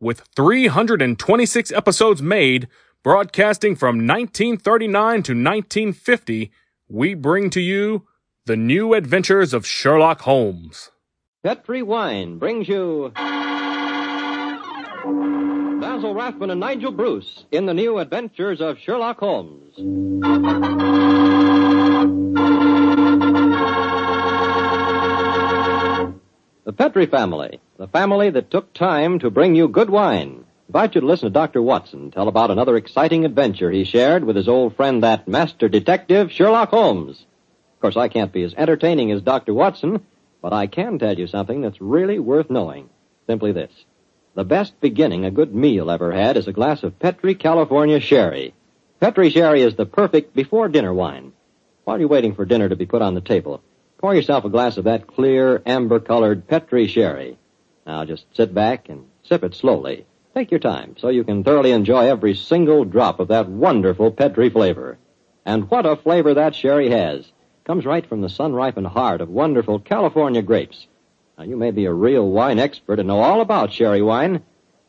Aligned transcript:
with 0.00 0.20
326 0.36 1.72
episodes 1.72 2.22
made, 2.22 2.68
broadcasting 3.02 3.74
from 3.76 4.06
1939 4.06 5.10
to 5.22 5.32
1950, 5.32 6.50
we 6.88 7.14
bring 7.14 7.50
to 7.50 7.60
you 7.60 8.06
the 8.46 8.56
new 8.56 8.94
adventures 8.94 9.52
of 9.52 9.66
Sherlock 9.66 10.22
Holmes. 10.22 10.90
Petri 11.42 11.82
Wine 11.82 12.38
brings 12.38 12.68
you 12.68 13.12
Basil 15.80 16.14
Rathbone 16.14 16.50
and 16.50 16.60
Nigel 16.60 16.92
Bruce 16.92 17.44
in 17.52 17.66
the 17.66 17.74
new 17.74 17.98
adventures 17.98 18.60
of 18.60 18.78
Sherlock 18.78 19.18
Holmes. 19.18 19.74
Petri 26.88 27.04
family, 27.04 27.60
the 27.76 27.86
family 27.86 28.30
that 28.30 28.50
took 28.50 28.72
time 28.72 29.18
to 29.18 29.28
bring 29.28 29.54
you 29.54 29.68
good 29.68 29.90
wine. 29.90 30.46
Invite 30.68 30.94
you 30.94 31.02
to 31.02 31.06
listen 31.06 31.26
to 31.26 31.30
Dr. 31.30 31.60
Watson 31.60 32.10
tell 32.10 32.28
about 32.28 32.50
another 32.50 32.78
exciting 32.78 33.26
adventure 33.26 33.70
he 33.70 33.84
shared 33.84 34.24
with 34.24 34.36
his 34.36 34.48
old 34.48 34.74
friend, 34.74 35.02
that 35.02 35.28
master 35.28 35.68
detective, 35.68 36.32
Sherlock 36.32 36.70
Holmes. 36.70 37.26
Of 37.74 37.80
course, 37.82 37.98
I 37.98 38.08
can't 38.08 38.32
be 38.32 38.42
as 38.42 38.54
entertaining 38.54 39.12
as 39.12 39.20
Dr. 39.20 39.52
Watson, 39.52 40.02
but 40.40 40.54
I 40.54 40.66
can 40.66 40.98
tell 40.98 41.18
you 41.18 41.26
something 41.26 41.60
that's 41.60 41.78
really 41.78 42.18
worth 42.18 42.48
knowing. 42.48 42.88
Simply 43.26 43.52
this. 43.52 43.72
The 44.34 44.44
best 44.44 44.80
beginning 44.80 45.26
a 45.26 45.30
good 45.30 45.54
meal 45.54 45.90
ever 45.90 46.10
had 46.10 46.38
is 46.38 46.48
a 46.48 46.54
glass 46.54 46.82
of 46.84 46.98
Petri 46.98 47.34
California 47.34 48.00
Sherry. 48.00 48.54
Petri 48.98 49.28
Sherry 49.28 49.60
is 49.60 49.74
the 49.74 49.84
perfect 49.84 50.34
before 50.34 50.68
dinner 50.68 50.94
wine. 50.94 51.34
While 51.84 51.98
you're 51.98 52.08
waiting 52.08 52.34
for 52.34 52.46
dinner 52.46 52.70
to 52.70 52.76
be 52.76 52.86
put 52.86 53.02
on 53.02 53.14
the 53.14 53.20
table, 53.20 53.62
pour 53.98 54.14
yourself 54.14 54.44
a 54.44 54.48
glass 54.48 54.76
of 54.76 54.84
that 54.84 55.06
clear, 55.06 55.60
amber-colored 55.66 56.46
Petri 56.46 56.86
Sherry. 56.86 57.36
Now 57.86 58.04
just 58.04 58.24
sit 58.32 58.54
back 58.54 58.88
and 58.88 59.06
sip 59.24 59.42
it 59.42 59.54
slowly. 59.54 60.06
Take 60.34 60.50
your 60.50 60.60
time 60.60 60.94
so 60.98 61.08
you 61.08 61.24
can 61.24 61.42
thoroughly 61.42 61.72
enjoy 61.72 62.06
every 62.06 62.34
single 62.34 62.84
drop 62.84 63.18
of 63.18 63.28
that 63.28 63.48
wonderful 63.48 64.12
Petri 64.12 64.50
flavor. 64.50 64.98
And 65.44 65.68
what 65.68 65.84
a 65.84 65.96
flavor 65.96 66.34
that 66.34 66.54
sherry 66.54 66.90
has. 66.90 67.30
Comes 67.64 67.84
right 67.84 68.06
from 68.06 68.20
the 68.20 68.28
sun-ripened 68.28 68.86
heart 68.86 69.20
of 69.20 69.28
wonderful 69.28 69.80
California 69.80 70.42
grapes. 70.42 70.86
Now 71.36 71.44
you 71.44 71.56
may 71.56 71.72
be 71.72 71.86
a 71.86 71.92
real 71.92 72.28
wine 72.30 72.58
expert 72.58 72.98
and 72.98 73.08
know 73.08 73.20
all 73.20 73.40
about 73.40 73.72
sherry 73.72 74.02
wine, 74.02 74.42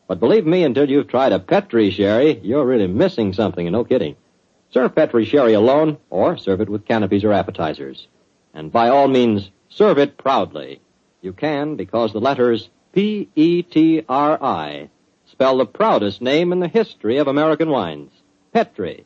but 0.06 0.20
believe 0.20 0.46
me, 0.46 0.64
until 0.64 0.88
you've 0.88 1.08
tried 1.08 1.32
a 1.32 1.38
Petri 1.38 1.90
sherry, 1.90 2.40
you're 2.42 2.66
really 2.66 2.88
missing 2.88 3.32
something, 3.32 3.66
and 3.66 3.72
no 3.72 3.84
kidding. 3.84 4.16
Serve 4.70 4.94
Petri 4.94 5.24
sherry 5.24 5.54
alone, 5.54 5.98
or 6.10 6.36
serve 6.36 6.60
it 6.60 6.68
with 6.68 6.84
canapés 6.84 7.24
or 7.24 7.32
appetizers. 7.32 8.08
And 8.54 8.72
by 8.72 8.88
all 8.88 9.08
means, 9.08 9.50
serve 9.68 9.98
it 9.98 10.16
proudly. 10.16 10.80
You 11.20 11.32
can 11.32 11.76
because 11.76 12.12
the 12.12 12.20
letters 12.20 12.68
P-E-T-R-I 12.92 14.88
spell 15.26 15.58
the 15.58 15.66
proudest 15.66 16.20
name 16.20 16.52
in 16.52 16.60
the 16.60 16.68
history 16.68 17.18
of 17.18 17.28
American 17.28 17.70
wines. 17.70 18.12
Petri. 18.52 19.04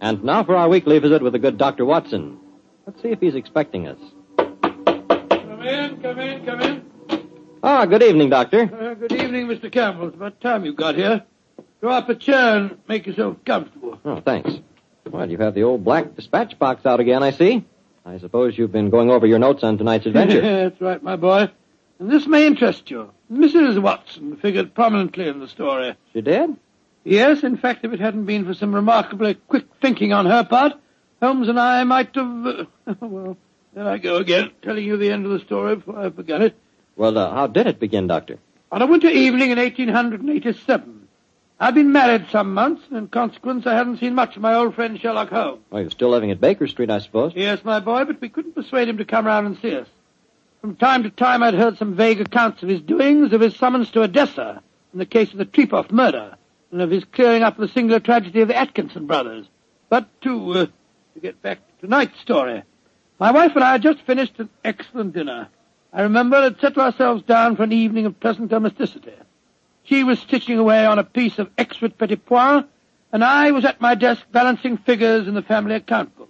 And 0.00 0.22
now 0.22 0.44
for 0.44 0.54
our 0.56 0.68
weekly 0.68 0.98
visit 0.98 1.22
with 1.22 1.32
the 1.32 1.38
good 1.38 1.58
Dr. 1.58 1.84
Watson. 1.84 2.38
Let's 2.86 3.02
see 3.02 3.08
if 3.08 3.20
he's 3.20 3.34
expecting 3.34 3.88
us. 3.88 3.98
Come 4.36 5.62
in, 5.62 6.00
come 6.00 6.18
in, 6.20 6.44
come 6.44 6.60
in. 6.60 6.85
Ah, 7.62 7.84
good 7.86 8.02
evening, 8.02 8.30
Doctor. 8.30 8.62
Uh, 8.62 8.94
good 8.94 9.12
evening, 9.12 9.46
Mr. 9.46 9.70
Campbell. 9.70 10.08
It's 10.08 10.16
about 10.16 10.40
time 10.40 10.64
you 10.64 10.72
got 10.74 10.94
here. 10.94 11.24
Draw 11.80 11.96
up 11.98 12.08
a 12.08 12.14
chair 12.14 12.56
and 12.56 12.78
make 12.88 13.06
yourself 13.06 13.36
comfortable. 13.44 13.98
Oh, 14.04 14.20
thanks. 14.20 14.50
Well, 15.10 15.30
you 15.30 15.38
have 15.38 15.54
the 15.54 15.62
old 15.62 15.84
black 15.84 16.14
dispatch 16.16 16.58
box 16.58 16.84
out 16.84 17.00
again, 17.00 17.22
I 17.22 17.30
see. 17.30 17.64
I 18.04 18.18
suppose 18.18 18.56
you've 18.56 18.72
been 18.72 18.90
going 18.90 19.10
over 19.10 19.26
your 19.26 19.38
notes 19.38 19.64
on 19.64 19.78
tonight's 19.78 20.06
adventure. 20.06 20.40
That's 20.70 20.80
right, 20.80 21.02
my 21.02 21.16
boy. 21.16 21.50
And 21.98 22.10
this 22.10 22.26
may 22.26 22.46
interest 22.46 22.90
you. 22.90 23.10
Mrs. 23.32 23.80
Watson 23.80 24.36
figured 24.36 24.74
prominently 24.74 25.26
in 25.28 25.40
the 25.40 25.48
story. 25.48 25.94
She 26.12 26.20
did? 26.20 26.56
Yes, 27.04 27.42
in 27.42 27.56
fact, 27.56 27.84
if 27.84 27.92
it 27.92 28.00
hadn't 28.00 28.26
been 28.26 28.44
for 28.44 28.54
some 28.54 28.74
remarkably 28.74 29.34
quick 29.34 29.64
thinking 29.80 30.12
on 30.12 30.26
her 30.26 30.44
part, 30.44 30.74
Holmes 31.22 31.48
and 31.48 31.58
I 31.58 31.82
might 31.84 32.14
have. 32.14 32.46
Uh, 32.46 32.64
well, 33.00 33.36
there 33.74 33.88
I 33.88 33.98
go 33.98 34.16
again, 34.16 34.50
telling 34.62 34.84
you 34.84 34.96
the 34.96 35.10
end 35.10 35.24
of 35.24 35.32
the 35.32 35.40
story 35.40 35.76
before 35.76 35.98
I 35.98 36.10
forget 36.10 36.42
it. 36.42 36.56
Well, 36.96 37.16
uh, 37.18 37.30
how 37.30 37.46
did 37.46 37.66
it 37.66 37.78
begin, 37.78 38.06
Doctor? 38.06 38.38
On 38.72 38.82
a 38.82 38.86
winter 38.86 39.08
evening 39.08 39.50
in 39.50 39.58
1887. 39.58 41.08
I'd 41.58 41.74
been 41.74 41.92
married 41.92 42.26
some 42.30 42.52
months, 42.52 42.82
and 42.88 42.98
in 42.98 43.08
consequence, 43.08 43.66
I 43.66 43.74
hadn't 43.74 43.98
seen 43.98 44.14
much 44.14 44.36
of 44.36 44.42
my 44.42 44.54
old 44.54 44.74
friend 44.74 44.98
Sherlock 45.00 45.30
Holmes. 45.30 45.62
Well, 45.70 45.82
you're 45.82 45.90
still 45.90 46.10
living 46.10 46.30
at 46.30 46.40
Baker 46.40 46.66
Street, 46.66 46.90
I 46.90 46.98
suppose. 46.98 47.32
Yes, 47.34 47.64
my 47.64 47.80
boy, 47.80 48.04
but 48.04 48.20
we 48.20 48.28
couldn't 48.28 48.54
persuade 48.54 48.88
him 48.88 48.98
to 48.98 49.04
come 49.04 49.26
round 49.26 49.46
and 49.46 49.58
see 49.58 49.74
us. 49.74 49.86
From 50.60 50.76
time 50.76 51.02
to 51.04 51.10
time, 51.10 51.42
I'd 51.42 51.54
heard 51.54 51.78
some 51.78 51.94
vague 51.94 52.20
accounts 52.20 52.62
of 52.62 52.68
his 52.68 52.80
doings, 52.80 53.32
of 53.32 53.40
his 53.40 53.56
summons 53.56 53.90
to 53.92 54.02
Odessa, 54.02 54.62
in 54.92 54.98
the 54.98 55.06
case 55.06 55.32
of 55.32 55.38
the 55.38 55.46
Trepoff 55.46 55.90
murder, 55.90 56.36
and 56.72 56.82
of 56.82 56.90
his 56.90 57.04
clearing 57.04 57.42
up 57.42 57.56
the 57.56 57.68
singular 57.68 58.00
tragedy 58.00 58.40
of 58.40 58.48
the 58.48 58.56
Atkinson 58.56 59.06
brothers. 59.06 59.46
But 59.88 60.08
to, 60.22 60.50
uh, 60.52 60.66
to 61.14 61.20
get 61.22 61.40
back 61.40 61.58
to 61.58 61.86
tonight's 61.86 62.20
story, 62.20 62.64
my 63.18 63.30
wife 63.30 63.52
and 63.54 63.64
I 63.64 63.72
had 63.72 63.82
just 63.82 64.00
finished 64.02 64.38
an 64.38 64.50
excellent 64.64 65.14
dinner. 65.14 65.48
I 65.96 66.02
remember 66.02 66.42
had 66.42 66.60
settled 66.60 66.84
ourselves 66.84 67.22
down 67.22 67.56
for 67.56 67.62
an 67.62 67.72
evening 67.72 68.04
of 68.04 68.20
pleasant 68.20 68.50
domesticity. 68.50 69.14
She 69.84 70.04
was 70.04 70.18
stitching 70.18 70.58
away 70.58 70.84
on 70.84 70.98
a 70.98 71.04
piece 71.04 71.38
of 71.38 71.48
extra 71.56 71.88
petit 71.88 72.16
point, 72.16 72.66
and 73.12 73.24
I 73.24 73.50
was 73.52 73.64
at 73.64 73.80
my 73.80 73.94
desk 73.94 74.22
balancing 74.30 74.76
figures 74.76 75.26
in 75.26 75.32
the 75.32 75.40
family 75.40 75.74
account 75.74 76.14
book. 76.14 76.28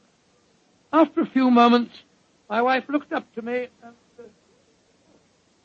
After 0.92 1.20
a 1.20 1.26
few 1.26 1.50
moments, 1.50 1.92
my 2.48 2.62
wife 2.62 2.84
looked 2.88 3.12
up 3.12 3.24
to 3.34 3.42
me 3.42 3.66
and 3.82 3.92
said, 4.16 4.30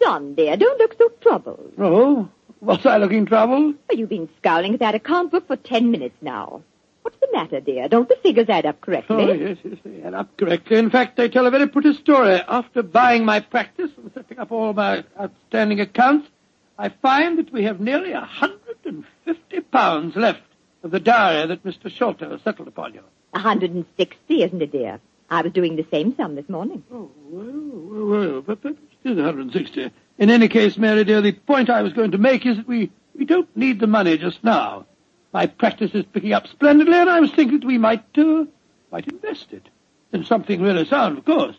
John, 0.01 0.33
dear, 0.33 0.57
don't 0.57 0.79
look 0.79 0.95
so 0.97 1.09
troubled. 1.21 1.73
Oh, 1.77 2.27
was 2.59 2.83
I 2.87 2.97
looking 2.97 3.27
troubled? 3.27 3.75
Well, 3.87 3.99
you've 3.99 4.09
been 4.09 4.29
scowling 4.37 4.73
at 4.73 4.79
that 4.79 4.95
account 4.95 5.29
book 5.29 5.45
for 5.45 5.57
ten 5.57 5.91
minutes 5.91 6.17
now. 6.21 6.63
The 7.21 7.27
matter, 7.31 7.59
dear? 7.59 7.87
Don't 7.87 8.09
the 8.09 8.17
figures 8.23 8.49
add 8.49 8.65
up 8.65 8.81
correctly? 8.81 9.15
Oh, 9.15 9.31
yes, 9.31 9.57
yes, 9.63 9.77
they 9.85 10.01
add 10.01 10.13
up 10.15 10.35
correctly. 10.37 10.77
In 10.77 10.89
fact, 10.89 11.17
they 11.17 11.29
tell 11.29 11.45
a 11.45 11.51
very 11.51 11.67
pretty 11.67 11.93
story. 11.93 12.41
After 12.47 12.81
buying 12.83 13.25
my 13.25 13.39
practice 13.39 13.91
and 13.97 14.11
setting 14.13 14.39
up 14.39 14.51
all 14.51 14.73
my 14.73 15.03
outstanding 15.19 15.79
accounts, 15.79 16.27
I 16.79 16.89
find 16.89 17.37
that 17.37 17.53
we 17.53 17.63
have 17.65 17.79
nearly 17.79 18.11
a 18.11 18.21
hundred 18.21 18.77
and 18.85 19.05
fifty 19.23 19.59
pounds 19.59 20.15
left 20.15 20.41
of 20.83 20.89
the 20.91 20.99
diary 20.99 21.47
that 21.47 21.63
Mr. 21.63 21.91
Sholto 21.91 22.39
settled 22.43 22.67
upon 22.67 22.95
you. 22.95 23.03
A 23.33 23.39
hundred 23.39 23.71
and 23.71 23.85
sixty, 23.97 24.41
isn't 24.41 24.61
it, 24.61 24.71
dear? 24.71 24.99
I 25.29 25.43
was 25.43 25.53
doing 25.53 25.75
the 25.75 25.85
same 25.91 26.15
sum 26.17 26.35
this 26.35 26.49
morning. 26.49 26.83
Oh, 26.91 27.09
well, 27.29 27.45
well, 27.53 28.05
well, 28.31 28.41
but, 28.41 28.61
but 28.61 28.75
still 28.99 29.15
160. 29.15 29.91
In 30.17 30.29
any 30.29 30.49
case, 30.49 30.77
Mary 30.77 31.03
dear, 31.05 31.21
the 31.21 31.31
point 31.31 31.69
I 31.69 31.83
was 31.83 31.93
going 31.93 32.11
to 32.11 32.17
make 32.17 32.45
is 32.45 32.57
that 32.57 32.67
we, 32.67 32.91
we 33.15 33.25
don't 33.25 33.55
need 33.55 33.79
the 33.79 33.87
money 33.87 34.17
just 34.17 34.43
now. 34.43 34.85
My 35.33 35.47
practice 35.47 35.91
is 35.93 36.05
picking 36.05 36.33
up 36.33 36.47
splendidly, 36.47 36.95
and 36.95 37.09
I 37.09 37.19
was 37.19 37.31
thinking 37.31 37.59
that 37.59 37.67
we 37.67 37.77
might, 37.77 38.03
uh, 38.17 38.45
might 38.91 39.07
invest 39.07 39.53
it 39.53 39.69
in 40.11 40.25
something 40.25 40.61
really 40.61 40.85
sound, 40.85 41.17
of 41.17 41.25
course. 41.25 41.55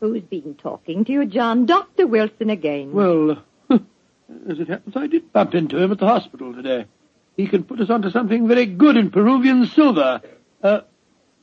Who's 0.00 0.22
been 0.22 0.54
talking 0.56 1.04
to 1.04 1.12
you, 1.12 1.24
John? 1.24 1.64
Dr. 1.64 2.06
Wilson 2.06 2.50
again. 2.50 2.92
Well, 2.92 3.42
as 3.70 4.58
it 4.58 4.68
happens, 4.68 4.96
I 4.96 5.06
did 5.06 5.32
bump 5.32 5.54
into 5.54 5.78
him 5.78 5.92
at 5.92 5.98
the 5.98 6.06
hospital 6.06 6.52
today. 6.52 6.86
He 7.36 7.46
can 7.46 7.64
put 7.64 7.80
us 7.80 7.88
onto 7.88 8.10
something 8.10 8.46
very 8.46 8.66
good 8.66 8.96
in 8.96 9.10
Peruvian 9.10 9.66
silver. 9.66 10.20
Uh, 10.62 10.80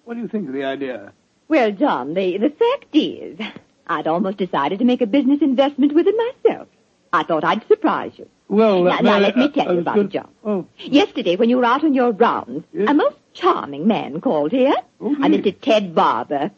what 0.04 0.14
do 0.16 0.20
you 0.20 0.28
think 0.28 0.48
of 0.48 0.54
the 0.54 0.66
idea? 0.66 1.14
Well, 1.48 1.72
John, 1.72 2.14
the, 2.14 2.38
the 2.38 2.50
fact 2.50 2.88
is, 2.94 3.40
I'd 3.88 4.08
almost 4.08 4.38
decided 4.38 4.80
to 4.80 4.86
make 4.86 5.02
a 5.02 5.08
business 5.08 5.42
investment 5.42 5.94
with 5.94 6.06
it 6.08 6.16
myself. 6.46 6.68
I 7.12 7.24
thought 7.24 7.44
I'd 7.44 7.68
surprise 7.68 8.12
you. 8.18 8.30
Well, 8.50 8.84
now, 8.84 8.98
uh, 8.98 9.02
now 9.02 9.20
let 9.20 9.38
me 9.38 9.46
uh, 9.46 9.50
tell 9.50 9.74
you 9.74 9.80
about 9.82 9.96
going- 9.96 10.08
it, 10.08 10.12
John. 10.12 10.30
Oh, 10.44 10.66
Yesterday, 10.80 11.36
when 11.36 11.50
you 11.50 11.58
were 11.58 11.66
out 11.66 11.84
on 11.84 11.94
your 11.94 12.12
rounds, 12.12 12.66
Yes? 12.74 12.90
a 12.90 12.94
most 12.94 13.16
charming 13.34 13.88
man 13.88 14.20
called 14.22 14.52
here. 14.52 14.74
Oh, 15.00 15.14
a. 15.14 15.18
Mr. 15.30 15.56
Ted 15.62 15.94
Barber. 15.96 16.52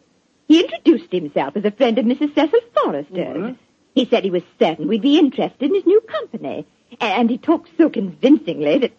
He 0.48 0.62
introduced 0.62 1.12
himself 1.12 1.56
as 1.58 1.66
a 1.66 1.72
friend 1.72 1.98
of 1.98 2.06
Mrs. 2.06 2.34
Cecil 2.34 2.60
Forrester's. 2.74 3.38
Oh, 3.38 3.42
huh? 3.50 3.54
He 3.94 4.06
said 4.06 4.24
he 4.24 4.30
was 4.32 4.44
certain 4.58 4.88
we'd 4.88 5.02
be 5.02 5.20
interested 5.20 5.64
in 5.70 5.76
his 5.76 5.86
new 5.86 6.00
company. 6.02 6.66
And 7.00 7.30
he 7.30 7.38
talked 7.38 7.70
so 7.78 7.90
convincingly 7.90 8.78
that, 8.80 8.92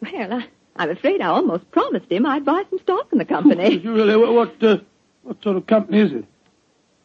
well, 0.00 0.32
I, 0.32 0.46
I'm 0.76 0.90
afraid 0.90 1.20
I 1.20 1.26
almost 1.26 1.68
promised 1.72 2.10
him 2.10 2.26
I'd 2.26 2.44
buy 2.44 2.62
some 2.70 2.78
stock 2.80 3.08
in 3.12 3.18
the 3.18 3.24
company. 3.24 3.76
You 3.78 3.92
really? 3.92 4.16
What, 4.16 4.32
what, 4.34 4.62
uh, 4.62 4.78
What 5.24 5.42
sort 5.42 5.56
of 5.56 5.66
company 5.66 5.98
is 6.00 6.12
it? 6.12 6.24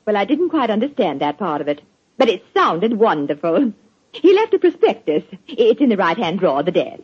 Well, 0.05 0.17
I 0.17 0.25
didn't 0.25 0.49
quite 0.49 0.69
understand 0.69 1.21
that 1.21 1.37
part 1.39 1.61
of 1.61 1.67
it, 1.67 1.81
but 2.17 2.29
it 2.29 2.43
sounded 2.53 2.93
wonderful. 2.93 3.73
He 4.13 4.33
left 4.35 4.53
a 4.53 4.59
prospectus. 4.59 5.23
It's 5.47 5.81
in 5.81 5.89
the 5.89 5.97
right-hand 5.97 6.39
drawer 6.39 6.59
of 6.59 6.65
the 6.65 6.71
desk. 6.71 7.03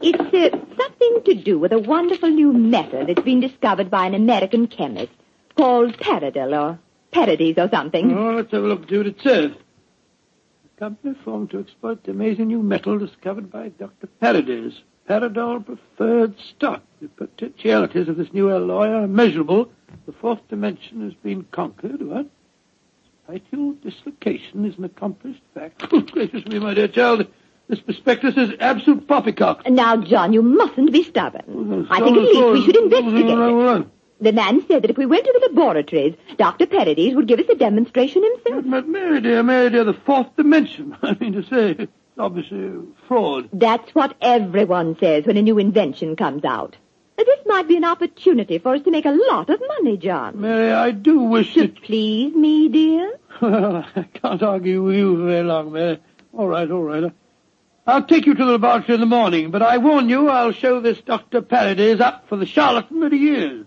It's 0.00 0.34
uh, 0.34 0.58
something 0.76 1.22
to 1.24 1.34
do 1.34 1.58
with 1.58 1.72
a 1.72 1.78
wonderful 1.78 2.30
new 2.30 2.52
metal 2.52 3.04
that's 3.04 3.22
been 3.22 3.40
discovered 3.40 3.90
by 3.90 4.06
an 4.06 4.14
American 4.14 4.68
chemist 4.68 5.12
called 5.56 5.96
Paradil 5.98 6.56
or 6.56 6.78
Paradies 7.10 7.56
or 7.58 7.68
something. 7.70 8.16
Oh, 8.16 8.34
let's 8.36 8.52
have 8.52 8.62
a 8.62 8.66
look 8.66 8.88
see 8.88 8.96
it 8.96 9.20
says. 9.20 9.50
A 10.64 10.78
company 10.78 11.16
formed 11.24 11.50
to 11.50 11.58
exploit 11.58 12.04
the 12.04 12.12
amazing 12.12 12.46
new 12.46 12.62
metal 12.62 12.98
discovered 12.98 13.50
by 13.50 13.70
Dr. 13.70 14.06
Paradis. 14.20 14.74
Paradol 15.08 15.64
preferred 15.64 16.34
stock. 16.38 16.82
The 17.00 17.08
potentialities 17.08 18.08
of 18.08 18.16
this 18.18 18.32
new 18.32 18.50
alloy 18.50 18.88
are 18.88 19.04
immeasurable. 19.04 19.72
The 20.06 20.12
fourth 20.12 20.46
dimension 20.48 21.02
has 21.02 21.14
been 21.14 21.44
conquered. 21.50 22.02
What? 22.02 22.26
Spatial 23.28 23.72
dislocation 23.84 24.64
is 24.64 24.78
an 24.78 24.84
accomplished 24.84 25.42
fact. 25.52 25.84
Oh, 25.92 26.00
gracious 26.00 26.46
me, 26.46 26.58
my 26.58 26.72
dear 26.72 26.88
child. 26.88 27.26
This 27.68 27.78
prospectus 27.78 28.38
is 28.38 28.52
absolute 28.58 29.06
poppycock. 29.06 29.68
Now, 29.68 29.98
John, 29.98 30.32
you 30.32 30.40
mustn't 30.40 30.92
be 30.92 31.02
stubborn. 31.02 31.42
Oh, 31.46 31.86
I 31.90 32.00
think 32.00 32.16
at 32.16 32.22
least 32.22 32.52
we 32.52 32.64
should 32.64 32.76
oh, 32.78 32.84
investigate 32.84 33.26
it. 33.28 33.86
The 34.22 34.32
man 34.32 34.66
said 34.66 34.82
that 34.82 34.90
if 34.90 34.96
we 34.96 35.04
went 35.04 35.26
to 35.26 35.32
the 35.32 35.48
laboratories, 35.48 36.14
Dr. 36.38 36.66
Paradis 36.66 37.14
would 37.14 37.28
give 37.28 37.38
us 37.38 37.50
a 37.50 37.54
demonstration 37.54 38.24
himself. 38.24 38.64
But, 38.66 38.88
Mary 38.88 39.20
dear, 39.20 39.42
Mary 39.42 39.68
dear, 39.68 39.84
the 39.84 39.92
fourth 39.92 40.34
dimension. 40.34 40.96
I 41.02 41.14
mean 41.20 41.34
to 41.34 41.42
say, 41.42 41.76
it's 41.78 41.92
obviously 42.16 42.70
fraud. 43.08 43.50
That's 43.52 43.94
what 43.94 44.16
everyone 44.22 44.96
says 44.98 45.26
when 45.26 45.36
a 45.36 45.42
new 45.42 45.58
invention 45.58 46.16
comes 46.16 46.44
out. 46.44 46.76
This 47.18 47.40
might 47.46 47.66
be 47.68 47.76
an 47.76 47.84
opportunity 47.84 48.58
for 48.58 48.74
us 48.74 48.82
to 48.82 48.90
make 48.90 49.04
a 49.04 49.10
lot 49.10 49.50
of 49.50 49.60
money, 49.78 49.96
John. 49.96 50.40
Mary, 50.40 50.70
I 50.72 50.92
do 50.92 51.18
wish 51.20 51.54
To 51.54 51.62
that... 51.62 51.82
please 51.82 52.34
me, 52.34 52.68
dear? 52.68 53.12
Well, 53.42 53.84
I 53.96 54.02
can't 54.14 54.42
argue 54.42 54.82
with 54.84 54.96
you 54.96 55.26
very 55.26 55.42
long, 55.44 55.72
Mary. 55.72 55.98
All 56.32 56.46
right, 56.48 56.70
all 56.70 56.82
right. 56.82 57.12
I'll 57.86 58.04
take 58.04 58.26
you 58.26 58.34
to 58.34 58.44
the 58.44 58.52
laboratory 58.52 58.94
in 58.94 59.00
the 59.00 59.06
morning, 59.06 59.50
but 59.50 59.62
I 59.62 59.78
warn 59.78 60.08
you, 60.08 60.28
I'll 60.28 60.52
show 60.52 60.80
this 60.80 61.00
Dr. 61.00 61.42
Paradis 61.42 62.00
up 62.00 62.28
for 62.28 62.36
the 62.36 62.46
charlatan 62.46 63.00
that 63.00 63.12
he 63.12 63.30
is. 63.30 63.66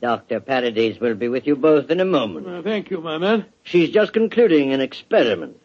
Dr. 0.00 0.40
Paradis 0.40 1.00
will 1.00 1.14
be 1.14 1.28
with 1.28 1.46
you 1.46 1.56
both 1.56 1.90
in 1.90 1.98
a 2.00 2.04
moment. 2.04 2.46
Uh, 2.46 2.62
thank 2.62 2.90
you, 2.90 3.00
my 3.00 3.18
man. 3.18 3.46
She's 3.64 3.90
just 3.90 4.12
concluding 4.12 4.72
an 4.72 4.80
experiment. 4.80 5.56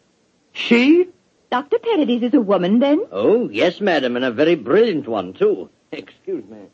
She? 0.52 1.08
Dr. 1.50 1.78
Paradis 1.78 2.22
is 2.22 2.34
a 2.34 2.40
woman, 2.40 2.80
then? 2.80 3.00
Oh, 3.12 3.48
yes, 3.48 3.80
madam, 3.80 4.16
and 4.16 4.24
a 4.24 4.32
very 4.32 4.56
brilliant 4.56 5.06
one, 5.06 5.34
too. 5.34 5.70
Excuse 5.92 6.44
me. 6.46 6.68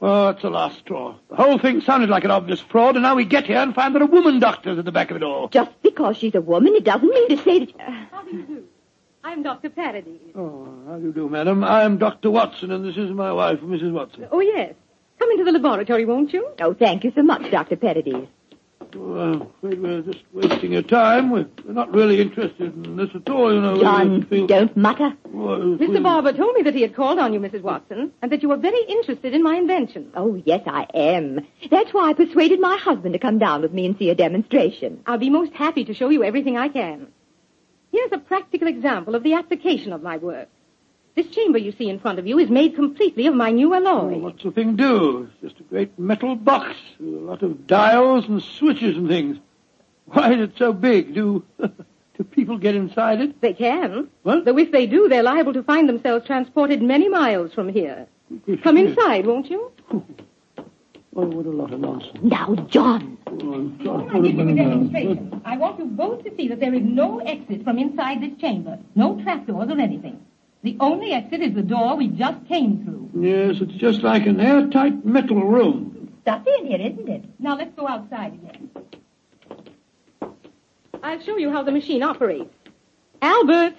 Oh, 0.00 0.28
it's 0.28 0.42
a 0.44 0.48
last 0.48 0.78
straw. 0.78 1.16
The 1.28 1.36
whole 1.36 1.58
thing 1.58 1.80
sounded 1.80 2.08
like 2.08 2.24
an 2.24 2.30
obvious 2.30 2.60
fraud, 2.60 2.96
and 2.96 3.02
now 3.02 3.14
we 3.14 3.24
get 3.24 3.46
here 3.46 3.58
and 3.58 3.74
find 3.74 3.94
that 3.94 4.02
a 4.02 4.06
woman 4.06 4.38
doctor's 4.40 4.78
at 4.78 4.84
the 4.84 4.92
back 4.92 5.10
of 5.10 5.16
it 5.16 5.22
all. 5.22 5.48
Just 5.48 5.70
because 5.82 6.16
she's 6.16 6.34
a 6.34 6.40
woman, 6.40 6.74
it 6.74 6.84
doesn't 6.84 7.08
mean 7.08 7.28
to 7.28 7.42
say 7.42 7.58
that... 7.66 7.80
How 8.10 8.22
do 8.22 8.30
you 8.30 8.42
do? 8.42 8.64
I'm 9.22 9.42
Dr. 9.42 9.70
Paradis. 9.70 10.20
Oh, 10.36 10.68
how 10.88 10.96
do 10.96 11.06
you 11.06 11.12
do, 11.12 11.28
madam? 11.28 11.62
I'm 11.62 11.98
Dr. 11.98 12.30
Watson, 12.30 12.70
and 12.70 12.84
this 12.84 12.96
is 12.96 13.10
my 13.10 13.32
wife, 13.32 13.58
Mrs. 13.60 13.92
Watson. 13.92 14.28
Oh, 14.30 14.40
yes. 14.40 14.74
Come 15.18 15.30
into 15.32 15.44
the 15.44 15.52
laboratory, 15.52 16.04
won't 16.04 16.32
you? 16.32 16.48
Oh, 16.60 16.74
thank 16.74 17.04
you 17.04 17.12
so 17.14 17.22
much, 17.22 17.50
Dr. 17.50 17.76
Paradis. 17.76 18.26
Well, 18.94 19.20
I'm 19.20 19.42
afraid 19.42 19.82
we're 19.82 20.00
just 20.00 20.20
wasting 20.32 20.72
your 20.72 20.82
time. 20.82 21.30
We're, 21.30 21.46
we're 21.66 21.72
not 21.74 21.92
really 21.92 22.22
interested 22.22 22.72
in 22.86 22.96
this 22.96 23.10
at 23.14 23.28
all, 23.28 23.52
you 23.52 23.60
know. 23.60 23.78
John, 23.78 24.24
feel- 24.24 24.46
don't 24.46 24.74
mutter. 24.76 25.12
Well, 25.26 25.74
if 25.74 25.80
we- 25.80 25.88
Mr. 25.88 26.02
Barber 26.02 26.32
told 26.32 26.54
me 26.54 26.62
that 26.62 26.74
he 26.74 26.80
had 26.82 26.94
called 26.94 27.18
on 27.18 27.34
you, 27.34 27.40
Mrs. 27.40 27.60
Watson, 27.62 28.12
and 28.22 28.32
that 28.32 28.42
you 28.42 28.48
were 28.48 28.56
very 28.56 28.80
interested 28.88 29.34
in 29.34 29.42
my 29.42 29.56
invention. 29.56 30.10
Oh, 30.14 30.40
yes, 30.46 30.62
I 30.66 30.86
am. 30.94 31.40
That's 31.70 31.92
why 31.92 32.08
I 32.08 32.14
persuaded 32.14 32.60
my 32.60 32.78
husband 32.78 33.12
to 33.12 33.18
come 33.18 33.38
down 33.38 33.60
with 33.60 33.72
me 33.74 33.84
and 33.84 33.98
see 33.98 34.08
a 34.08 34.14
demonstration. 34.14 35.02
I'll 35.06 35.18
be 35.18 35.28
most 35.30 35.52
happy 35.52 35.84
to 35.84 35.92
show 35.94 36.08
you 36.08 36.24
everything 36.24 36.56
I 36.56 36.68
can. 36.68 37.08
Here's 37.92 38.12
a 38.12 38.18
practical 38.18 38.68
example 38.68 39.14
of 39.16 39.22
the 39.22 39.34
application 39.34 39.92
of 39.92 40.02
my 40.02 40.16
work. 40.16 40.48
This 41.18 41.26
chamber 41.30 41.58
you 41.58 41.72
see 41.72 41.88
in 41.90 41.98
front 41.98 42.20
of 42.20 42.28
you 42.28 42.38
is 42.38 42.48
made 42.48 42.76
completely 42.76 43.26
of 43.26 43.34
my 43.34 43.50
new 43.50 43.74
Oh, 43.74 43.76
alloy. 43.76 44.18
what's 44.18 44.44
the 44.44 44.52
thing 44.52 44.76
do? 44.76 45.28
It's 45.42 45.50
just 45.50 45.58
a 45.58 45.64
great 45.64 45.98
metal 45.98 46.36
box 46.36 46.76
with 47.00 47.12
a 47.12 47.18
lot 47.18 47.42
of 47.42 47.66
dials 47.66 48.28
and 48.28 48.40
switches 48.40 48.96
and 48.96 49.08
things. 49.08 49.36
Why 50.06 50.34
is 50.34 50.40
it 50.48 50.52
so 50.56 50.72
big? 50.72 51.14
Do 51.14 51.42
do 51.58 52.22
people 52.30 52.56
get 52.56 52.76
inside 52.76 53.20
it? 53.20 53.40
They 53.40 53.52
can. 53.52 54.08
What? 54.22 54.44
Though 54.44 54.58
if 54.58 54.70
they 54.70 54.86
do, 54.86 55.08
they're 55.08 55.24
liable 55.24 55.54
to 55.54 55.64
find 55.64 55.88
themselves 55.88 56.24
transported 56.24 56.82
many 56.82 57.08
miles 57.08 57.52
from 57.52 57.68
here. 57.68 58.06
Come 58.62 58.76
inside, 58.76 59.26
won't 59.26 59.50
you? 59.50 59.72
Oh, 61.16 61.26
what 61.26 61.46
a 61.46 61.50
lot 61.50 61.72
of 61.72 61.80
nonsense. 61.80 62.16
Now, 62.22 62.54
John. 62.68 63.18
Oh, 63.26 63.54
I'm 63.54 63.84
sorry. 63.84 64.08
I 64.08 64.20
give 64.20 64.36
you 64.36 64.48
a 64.50 64.54
demonstration. 64.54 65.42
I 65.44 65.56
want 65.56 65.80
you 65.80 65.86
both 65.86 66.22
to 66.22 66.30
see 66.36 66.46
that 66.46 66.60
there 66.60 66.72
is 66.72 66.82
no 66.84 67.18
exit 67.18 67.64
from 67.64 67.76
inside 67.76 68.22
this 68.22 68.38
chamber. 68.40 68.78
No 68.94 69.20
trapdoors 69.24 69.68
or 69.68 69.80
anything. 69.80 70.24
The 70.62 70.76
only 70.80 71.12
exit 71.12 71.40
is 71.40 71.54
the 71.54 71.62
door 71.62 71.96
we 71.96 72.08
just 72.08 72.44
came 72.48 72.84
through. 72.84 73.10
Yes, 73.22 73.60
it's 73.60 73.74
just 73.74 74.02
like 74.02 74.26
an 74.26 74.40
airtight 74.40 75.04
metal 75.04 75.42
room. 75.44 76.12
Stuffy 76.22 76.50
in 76.60 76.66
here, 76.66 76.80
isn't 76.80 77.08
it? 77.08 77.24
Now 77.38 77.56
let's 77.56 77.74
go 77.74 77.86
outside 77.86 78.34
again. 78.34 78.70
I'll 81.02 81.20
show 81.20 81.36
you 81.36 81.50
how 81.52 81.62
the 81.62 81.70
machine 81.72 82.02
operates. 82.02 82.52
Albert, 83.22 83.74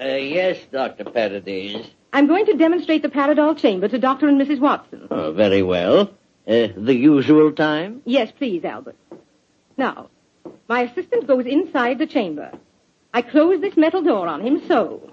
Uh, 0.00 0.06
yes, 0.06 0.58
Dr. 0.72 1.04
Paradis. 1.04 1.86
I'm 2.14 2.26
going 2.26 2.46
to 2.46 2.54
demonstrate 2.54 3.02
the 3.02 3.08
Paradol 3.08 3.56
chamber 3.56 3.88
to 3.88 3.98
Dr. 3.98 4.26
and 4.28 4.40
Mrs. 4.40 4.58
Watson. 4.58 5.06
Oh, 5.10 5.32
very 5.32 5.62
well. 5.62 6.10
Uh, 6.46 6.68
the 6.76 6.94
usual 6.94 7.52
time? 7.52 8.02
Yes, 8.04 8.32
please, 8.32 8.64
Albert. 8.64 8.96
Now, 9.76 10.08
my 10.68 10.82
assistant 10.82 11.26
goes 11.26 11.46
inside 11.46 11.98
the 11.98 12.06
chamber. 12.06 12.50
I 13.14 13.22
close 13.22 13.60
this 13.60 13.76
metal 13.76 14.02
door 14.02 14.26
on 14.26 14.40
him 14.40 14.62
so. 14.66 15.08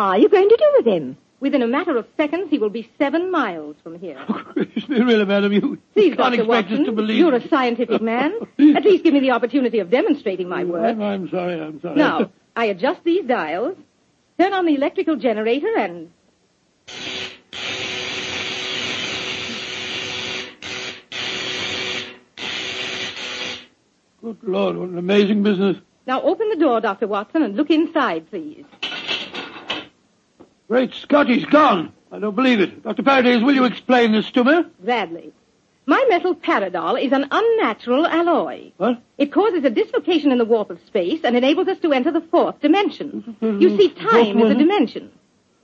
What 0.00 0.06
are 0.16 0.18
you 0.18 0.30
going 0.30 0.48
to 0.48 0.56
do 0.56 0.72
with 0.78 0.86
him? 0.86 1.18
Within 1.40 1.60
a 1.60 1.66
matter 1.66 1.94
of 1.98 2.06
seconds, 2.16 2.48
he 2.48 2.56
will 2.58 2.70
be 2.70 2.90
seven 2.96 3.30
miles 3.30 3.76
from 3.82 3.98
here. 3.98 4.18
really, 4.88 5.26
madam, 5.26 5.52
you 5.52 5.78
Please, 5.92 6.14
can't 6.16 6.32
Dr. 6.34 6.34
expect 6.36 6.48
Watson, 6.48 6.80
us 6.80 6.86
to 6.86 6.92
believe. 6.92 7.18
you're 7.18 7.34
a 7.34 7.46
scientific 7.48 8.00
man. 8.00 8.32
At 8.76 8.82
least 8.82 9.04
give 9.04 9.12
me 9.12 9.20
the 9.20 9.32
opportunity 9.32 9.78
of 9.78 9.90
demonstrating 9.90 10.48
my 10.48 10.64
work. 10.64 10.86
I'm, 10.86 11.02
I'm 11.02 11.28
sorry, 11.28 11.60
I'm 11.60 11.82
sorry. 11.82 11.96
Now, 11.96 12.30
I 12.56 12.64
adjust 12.66 13.04
these 13.04 13.26
dials, 13.26 13.76
turn 14.38 14.54
on 14.54 14.64
the 14.64 14.74
electrical 14.74 15.16
generator, 15.16 15.76
and 15.76 16.10
Good 24.22 24.36
Lord, 24.42 24.76
what 24.76 24.88
an 24.90 24.98
amazing 24.98 25.42
business. 25.42 25.76
now 26.06 26.20
open 26.22 26.48
the 26.50 26.56
door, 26.56 26.80
Dr. 26.80 27.06
Watson, 27.06 27.42
and 27.42 27.56
look 27.56 27.70
inside, 27.70 28.28
please. 28.30 28.64
Great 30.70 30.94
Scott, 30.94 31.28
he's 31.28 31.44
gone. 31.46 31.92
I 32.12 32.20
don't 32.20 32.36
believe 32.36 32.60
it. 32.60 32.84
Dr. 32.84 33.02
Paradis, 33.02 33.42
will 33.42 33.56
you 33.56 33.64
explain 33.64 34.12
this 34.12 34.30
to 34.30 34.44
me? 34.44 34.62
Gladly. 34.84 35.32
My 35.84 36.06
metal 36.08 36.32
paradol 36.32 37.02
is 37.04 37.10
an 37.10 37.26
unnatural 37.28 38.06
alloy. 38.06 38.70
What? 38.76 39.02
It 39.18 39.32
causes 39.32 39.64
a 39.64 39.70
dislocation 39.70 40.30
in 40.30 40.38
the 40.38 40.44
warp 40.44 40.70
of 40.70 40.78
space 40.86 41.22
and 41.24 41.36
enables 41.36 41.66
us 41.66 41.78
to 41.80 41.92
enter 41.92 42.12
the 42.12 42.20
fourth 42.20 42.60
dimension. 42.60 43.36
You 43.40 43.76
see, 43.76 43.88
time 43.88 44.38
is 44.38 44.50
a 44.52 44.54
dimension. 44.54 45.10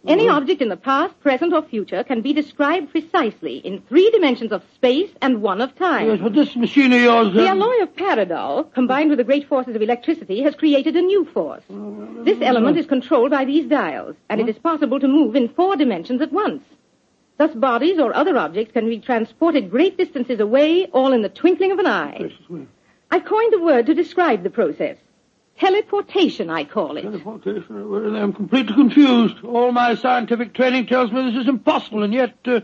Any 0.07 0.25
mm-hmm. 0.25 0.37
object 0.37 0.63
in 0.63 0.69
the 0.69 0.77
past, 0.77 1.19
present, 1.21 1.53
or 1.53 1.63
future 1.63 2.05
can 2.05 2.23
be 2.23 2.33
described 2.33 2.91
precisely 2.91 3.57
in 3.59 3.83
three 3.83 4.11
dimensions 4.11 4.53
of 4.53 4.63
space 4.75 5.11
and 5.21 5.43
one 5.43 5.61
of 5.61 5.75
time. 5.75 6.09
Yes, 6.09 6.21
but 6.23 6.33
this 6.33 6.55
machine 6.55 6.93
of 6.93 7.01
yours... 7.01 7.35
The 7.35 7.49
um, 7.49 7.61
alloy 7.61 7.83
of 7.83 7.95
paradol, 7.97 8.73
combined 8.73 9.11
with 9.11 9.19
the 9.19 9.25
great 9.25 9.49
forces 9.49 9.75
of 9.75 9.83
electricity, 9.83 10.43
has 10.43 10.55
created 10.55 10.95
a 10.95 11.03
new 11.03 11.25
force. 11.25 11.65
This 11.69 11.77
mm-hmm. 11.77 12.43
element 12.43 12.79
is 12.79 12.87
controlled 12.87 13.33
by 13.33 13.45
these 13.45 13.69
dials, 13.69 14.15
and 14.29 14.41
it 14.41 14.45
mm-hmm. 14.45 14.51
is 14.51 14.59
possible 14.59 15.01
to 15.01 15.09
move 15.09 15.35
in 15.35 15.49
four 15.49 15.75
dimensions 15.77 16.23
at 16.23 16.33
once. 16.33 16.63
Thus, 17.39 17.53
bodies 17.55 17.99
or 17.99 18.15
other 18.17 18.39
objects 18.39 18.73
can 18.73 18.89
be 18.89 18.99
transported 18.99 19.71
great 19.71 19.99
distances 19.99 20.41
away, 20.41 20.87
all 20.87 21.13
in 21.13 21.23
the 21.23 21.29
twinkling 21.29 21.73
of 21.73 21.79
an 21.79 21.87
eye. 21.87 22.31
I've 23.11 23.25
coined 23.25 23.55
a 23.55 23.59
word 23.59 23.87
to 23.87 23.95
describe 23.95 24.43
the 24.43 24.51
process. 24.51 24.97
Teleportation, 25.59 26.51
I 26.51 26.65
call 26.65 26.97
it. 26.97 27.03
Teleportation. 27.03 27.91
Well, 27.91 28.15
I'm 28.17 28.33
completely 28.33 28.75
confused. 28.75 29.43
All 29.45 29.73
my 29.73 29.95
scientific 29.95 30.53
training 30.55 30.87
tells 30.87 31.11
me 31.13 31.31
this 31.31 31.43
is 31.43 31.49
impossible, 31.49 32.03
and 32.03 32.13
yet... 32.13 32.35
Uh, 32.45 32.61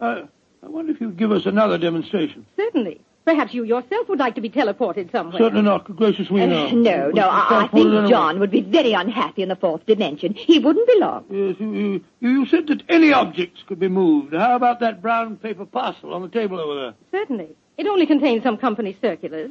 uh, 0.00 0.22
I 0.62 0.68
wonder 0.68 0.92
if 0.92 1.00
you'd 1.00 1.16
give 1.16 1.30
us 1.32 1.46
another 1.46 1.78
demonstration. 1.78 2.44
Certainly. 2.56 3.00
Perhaps 3.24 3.52
you 3.52 3.62
yourself 3.62 4.08
would 4.08 4.18
like 4.18 4.36
to 4.36 4.40
be 4.40 4.48
teleported 4.48 5.12
somewhere. 5.12 5.38
Certainly 5.38 5.62
not. 5.62 5.84
Gracious 5.96 6.30
me, 6.30 6.42
Uh, 6.42 6.72
no. 6.72 7.10
no, 7.10 7.28
I, 7.28 7.44
I 7.44 7.46
Can't 7.48 7.70
put 7.70 7.80
it 7.80 7.82
think 7.82 7.94
anyway. 7.94 8.08
John 8.10 8.40
would 8.40 8.50
be 8.50 8.62
very 8.62 8.94
unhappy 8.94 9.42
in 9.42 9.50
the 9.50 9.56
fourth 9.56 9.84
dimension. 9.86 10.32
He 10.34 10.58
wouldn't 10.58 10.86
belong. 10.88 11.24
Yes, 11.30 11.56
you, 11.60 11.72
you, 11.74 12.04
you 12.20 12.46
said 12.46 12.66
that 12.68 12.82
any 12.88 13.12
objects 13.12 13.62
could 13.66 13.78
be 13.78 13.88
moved. 13.88 14.32
How 14.32 14.56
about 14.56 14.80
that 14.80 15.02
brown 15.02 15.36
paper 15.36 15.66
parcel 15.66 16.14
on 16.14 16.22
the 16.22 16.28
table 16.28 16.58
over 16.58 16.80
there? 16.80 16.94
Certainly. 17.12 17.50
It 17.76 17.86
only 17.86 18.06
contains 18.06 18.42
some 18.42 18.56
company 18.56 18.96
circulars. 19.00 19.50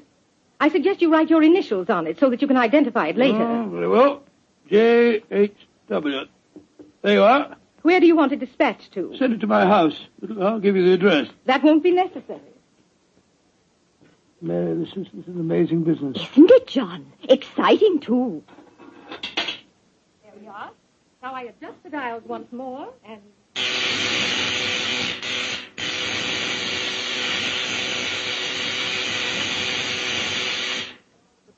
I 0.60 0.70
suggest 0.70 1.02
you 1.02 1.12
write 1.12 1.30
your 1.30 1.44
initials 1.44 1.90
on 1.90 2.08
it 2.08 2.20
so 2.20 2.30
that 2.30 2.42
you 2.42 2.48
can 2.48 2.58
identify 2.58 3.08
it 3.08 3.18
later. 3.18 3.42
Oh, 3.42 3.70
very 3.70 3.88
well. 3.88 4.24
J.H.W. 4.70 6.22
There 7.02 7.14
you 7.14 7.24
are. 7.24 7.56
Where 7.84 8.00
do 8.00 8.08
you 8.08 8.16
want 8.16 8.32
it 8.32 8.40
dispatched 8.40 8.94
to? 8.94 9.16
Send 9.18 9.34
it 9.34 9.42
to 9.42 9.48
my 9.48 9.66
house. 9.66 9.98
I'll 10.42 10.60
give 10.60 10.76
you 10.76 10.84
the 10.84 10.94
address. 10.94 11.30
That 11.46 11.64
won't 11.64 11.84
be 11.84 11.92
necessary. 11.92 12.42
Mary, 14.42 14.76
this 14.76 14.90
is, 14.90 15.08
this 15.14 15.24
is 15.24 15.36
an 15.36 15.40
amazing 15.40 15.84
business. 15.84 16.18
Isn't 16.32 16.52
it, 16.52 16.68
John? 16.68 17.12
Exciting, 17.24 18.00
too. 18.00 18.44
There 19.36 20.34
we 20.42 20.48
are. 20.48 20.72
Now 21.24 21.34
I 21.34 21.44
adjust 21.44 21.82
the 21.84 21.90
dials 21.90 22.24
once 22.26 22.52
more 22.52 22.94
and. 23.06 23.22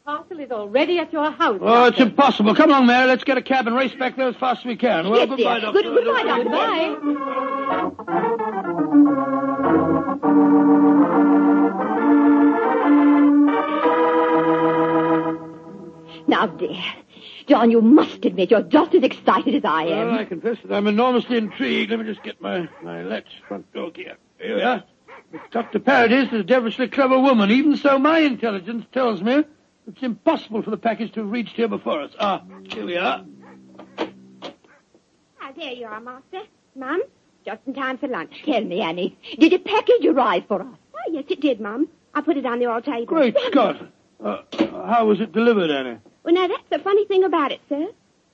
Parcel 0.09 0.39
is 0.39 0.49
already 0.51 0.97
at 0.97 1.13
your 1.13 1.29
house. 1.29 1.59
Oh, 1.61 1.85
it's 1.85 1.99
impossible. 1.99 2.55
Come 2.55 2.71
along, 2.71 2.87
Mary. 2.87 3.05
Let's 3.07 3.23
get 3.23 3.37
a 3.37 3.43
cab 3.43 3.67
and 3.67 3.75
race 3.75 3.93
back 3.93 4.15
there 4.17 4.27
as 4.27 4.35
fast 4.37 4.61
as 4.61 4.65
we 4.65 4.75
can. 4.75 5.07
Well, 5.09 5.19
Yes, 5.19 5.29
goodbye, 5.29 5.59
dear. 5.59 5.61
Doctor. 5.61 5.81
Good- 5.83 6.03
goodbye, 6.03 6.23
Doctor. 6.23 6.49
Bye. 6.49 7.99
Now, 16.27 16.45
dear, 16.45 16.83
John, 17.47 17.71
you 17.71 17.81
must 17.81 18.23
admit 18.23 18.51
you're 18.51 18.61
just 18.61 18.93
as 18.93 19.03
excited 19.03 19.55
as 19.55 19.65
I 19.65 19.83
am. 19.85 20.07
Well, 20.07 20.19
I 20.19 20.25
confess 20.25 20.57
that 20.63 20.73
I'm 20.75 20.85
enormously 20.87 21.37
intrigued. 21.37 21.89
Let 21.89 21.99
me 21.99 22.05
just 22.05 22.21
get 22.23 22.39
my, 22.39 22.69
my 22.83 23.03
latch 23.03 23.27
front 23.47 23.71
door 23.73 23.91
here. 23.95 24.15
Here 24.39 24.55
we 24.55 24.61
are. 24.61 24.83
Dr. 25.51 25.79
Paradis 25.79 26.27
is 26.31 26.41
a 26.41 26.43
devilishly 26.43 26.87
clever 26.87 27.19
woman. 27.19 27.49
Even 27.51 27.75
so, 27.77 27.97
my 27.97 28.19
intelligence 28.19 28.85
tells 28.91 29.21
me 29.23 29.43
it's 29.89 30.03
impossible 30.03 30.61
for 30.61 30.69
the 30.69 30.77
package 30.77 31.11
to 31.13 31.21
have 31.21 31.31
reached 31.31 31.55
here 31.55 31.67
before 31.67 32.01
us. 32.01 32.11
Ah, 32.19 32.43
here 32.71 32.85
we 32.85 32.95
are. 32.95 33.25
Ah, 35.41 35.51
there 35.55 35.73
you 35.73 35.85
are, 35.87 35.99
Master. 35.99 36.41
Mum, 36.75 37.01
just 37.45 37.61
in 37.65 37.73
time 37.73 37.97
for 37.97 38.07
lunch. 38.07 38.43
Tell 38.45 38.63
me, 38.63 38.81
Annie, 38.81 39.17
did 39.39 39.51
a 39.53 39.59
package 39.59 40.05
arrive 40.05 40.43
for 40.47 40.61
us? 40.61 40.77
Oh, 40.93 41.11
yes, 41.11 41.25
it 41.29 41.41
did, 41.41 41.59
Mum. 41.59 41.87
I 42.13 42.21
put 42.21 42.37
it 42.37 42.45
on 42.45 42.59
the 42.59 42.67
old 42.67 42.85
table. 42.85 43.05
Great 43.05 43.35
Scott. 43.47 43.81
Uh, 44.23 44.41
how 44.85 45.05
was 45.05 45.19
it 45.21 45.31
delivered, 45.31 45.71
Annie? 45.71 45.97
Well, 46.23 46.33
now, 46.33 46.47
that's 46.47 46.69
the 46.69 46.79
funny 46.79 47.05
thing 47.05 47.23
about 47.23 47.51
it, 47.51 47.61
sir. 47.69 47.87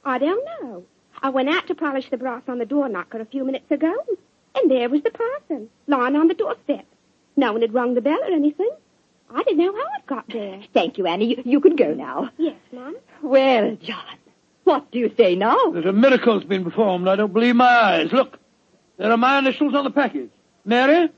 I 0.04 0.18
don't 0.18 0.44
know. 0.62 0.84
I 1.22 1.30
went 1.30 1.50
out 1.50 1.68
to 1.68 1.76
polish 1.76 2.10
the 2.10 2.18
brass 2.18 2.44
on 2.48 2.58
the 2.60 2.66
door 2.66 2.90
knocker 2.90 3.20
a 3.20 3.26
few 3.26 3.46
minutes 3.46 3.72
ago, 3.72 3.94
and 4.56 4.70
there 4.70 4.90
was 4.90 5.02
the 5.04 5.12
parcel, 5.12 5.68
lying 5.88 6.16
on 6.16 6.28
the 6.28 6.34
doorstep. 6.34 6.86
No 7.38 7.54
one 7.54 7.62
had 7.62 7.74
rung 7.74 7.94
the 7.94 8.02
bell 8.02 8.20
or 8.22 8.32
anything. 8.32 8.70
I 9.34 9.44
didn't 9.44 9.58
know 9.58 9.74
how 9.74 9.88
it 9.98 10.06
got 10.08 10.26
there. 10.30 10.62
Thank 10.74 10.98
you, 10.98 11.08
Annie. 11.08 11.36
You, 11.36 11.44
you 11.46 11.60
can 11.62 11.76
go 11.76 11.94
now. 11.94 12.30
Yes, 12.38 12.56
Mum. 12.72 12.96
Well, 13.22 13.76
John, 13.82 14.18
what 14.64 14.92
do 14.92 15.00
you 15.00 15.14
say 15.18 15.36
now? 15.36 15.72
That 15.72 15.86
a 15.86 15.94
miracle's 15.94 16.44
been 16.44 16.64
performed. 16.64 17.08
I 17.08 17.16
don't 17.16 17.34
believe 17.34 17.56
my 17.56 17.66
eyes. 17.66 18.12
Look, 18.12 18.40
there 18.98 19.12
are 19.12 19.18
my 19.18 19.40
initials 19.40 19.74
on 19.74 19.84
the 19.84 19.92
package. 19.92 20.30
Mary, 20.64 21.10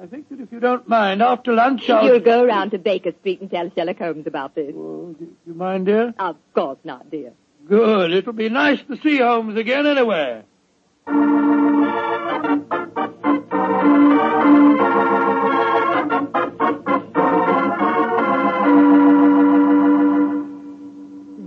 I 0.00 0.06
think 0.06 0.28
that 0.28 0.40
if 0.40 0.52
you 0.52 0.60
don't 0.60 0.86
mind, 0.88 1.22
after 1.22 1.52
lunch 1.52 1.88
I'll... 1.88 2.04
You'll 2.04 2.20
go 2.20 2.44
round 2.44 2.72
to 2.72 2.78
Baker 2.78 3.12
Street 3.20 3.40
and 3.40 3.50
tell 3.50 3.70
Sherlock 3.74 3.98
Holmes 3.98 4.26
about 4.26 4.54
this. 4.54 4.74
Oh, 4.76 5.14
do 5.18 5.28
you 5.46 5.54
mind, 5.54 5.86
dear? 5.86 6.14
Of 6.18 6.36
course 6.54 6.78
not, 6.84 7.10
dear. 7.10 7.32
Good. 7.66 8.12
It'll 8.12 8.32
be 8.32 8.48
nice 8.48 8.80
to 8.88 8.96
see 9.00 9.18
Holmes 9.18 9.56
again 9.56 9.86
anyway. 9.86 10.42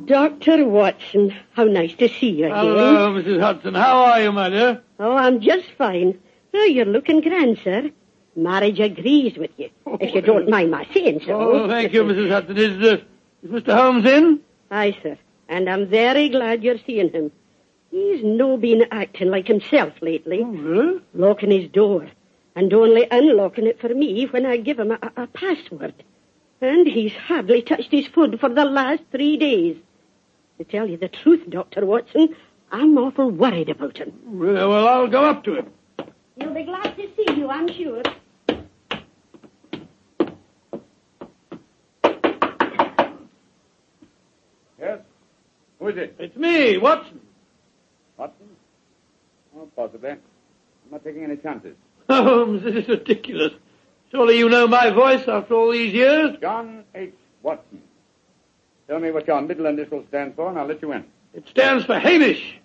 Dr. 0.10 0.66
Watson, 0.66 1.36
how 1.54 1.66
nice 1.66 1.94
to 1.98 2.10
see 2.10 2.32
you 2.32 2.46
again. 2.48 2.58
Hello, 2.58 3.14
Mrs. 3.14 3.40
Hudson. 3.40 3.76
How 3.76 4.06
are 4.06 4.22
you, 4.24 4.32
my 4.32 4.50
dear? 4.50 4.82
Oh, 5.00 5.16
I'm 5.16 5.40
just 5.40 5.70
fine. 5.78 6.18
Oh, 6.52 6.64
you're 6.64 6.86
looking 6.86 7.22
grand, 7.22 7.60
sir. 7.64 7.92
Marriage 8.36 8.80
agrees 8.80 9.38
with 9.38 9.52
you, 9.58 9.70
if 10.00 10.16
you 10.16 10.22
don't 10.22 10.50
mind 10.50 10.72
my 10.72 10.88
saying 10.96 11.22
so. 11.28 11.34
Oh, 11.40 11.68
thank 11.70 11.94
you, 11.94 12.04
Mrs. 12.04 12.30
Hudson. 12.32 12.58
Is, 12.58 12.82
uh, 12.82 12.98
is 13.44 13.52
Mr. 13.52 13.76
Holmes 13.76 14.04
in? 14.08 14.40
Aye, 14.72 14.98
sir. 15.04 15.16
And 15.48 15.70
I'm 15.70 15.86
very 15.88 16.30
glad 16.30 16.64
you're 16.64 16.80
seeing 16.88 17.12
him. 17.12 17.32
He's 17.92 18.24
no 18.24 18.58
been 18.58 18.86
acting 18.92 19.30
like 19.30 19.48
himself 19.48 19.94
lately, 20.02 20.42
Oh, 20.44 20.48
really? 20.50 21.02
locking 21.14 21.52
his 21.52 21.70
door, 21.70 22.08
and 22.56 22.74
only 22.74 23.06
unlocking 23.12 23.68
it 23.68 23.80
for 23.80 23.90
me 23.90 24.26
when 24.26 24.48
I 24.48 24.58
give 24.58 24.80
him 24.80 24.90
a, 24.90 25.00
a 25.18 25.28
password. 25.28 25.94
And 26.62 26.88
he's 26.88 27.14
hardly 27.14 27.62
touched 27.62 27.92
his 27.92 28.08
food 28.08 28.40
for 28.40 28.50
the 28.50 28.66
last 28.66 29.04
three 29.12 29.38
days. 29.38 29.78
To 30.60 30.66
tell 30.66 30.90
you 30.90 30.98
the 30.98 31.08
truth, 31.08 31.50
Dr. 31.50 31.86
Watson, 31.86 32.36
I'm 32.70 32.98
awful 32.98 33.32
worried 33.32 33.70
about 33.70 33.98
him. 33.98 34.12
Really? 34.26 34.56
Well, 34.56 34.90
I'll 34.90 35.08
go 35.08 35.24
up 35.24 35.46
to 35.46 35.56
him. 35.56 35.72
He'll 36.36 36.54
be 36.54 36.64
glad 36.64 36.98
to 36.98 37.08
see 37.16 37.34
you, 37.34 37.48
I'm 37.48 37.72
sure. 37.72 38.02
Yes? 44.78 45.00
Who 45.80 45.88
is 45.88 45.98
it? 45.98 46.16
It's 46.20 46.36
me, 46.36 46.78
Watson. 46.78 47.22
Watson? 48.18 48.48
Oh, 49.56 49.70
possibly. 49.78 50.10
I'm 50.10 50.20
not 50.92 51.06
taking 51.06 51.24
any 51.24 51.38
chances. 51.38 51.78
Holmes, 52.10 52.64
oh, 52.66 52.70
this 52.70 52.84
is 52.84 52.90
ridiculous. 52.90 53.54
Surely 54.12 54.38
you 54.38 54.50
know 54.50 54.68
my 54.68 54.90
voice 54.90 55.26
after 55.26 55.54
all 55.54 55.72
these 55.72 55.94
years? 55.94 56.36
John 56.42 56.84
H. 56.94 57.14
Watson. 57.44 57.82
Tell 58.90 59.00
me 59.00 59.12
what 59.12 59.28
your 59.28 59.40
middle 59.42 59.68
initial 59.68 60.04
stands 60.08 60.36
for, 60.36 60.50
and 60.50 60.58
I'll 60.58 60.66
let 60.66 60.82
you 60.82 60.92
in. 60.94 61.06
It 61.36 61.48
stands 61.48 61.86
for 61.86 62.00
Hamish. 62.00 62.60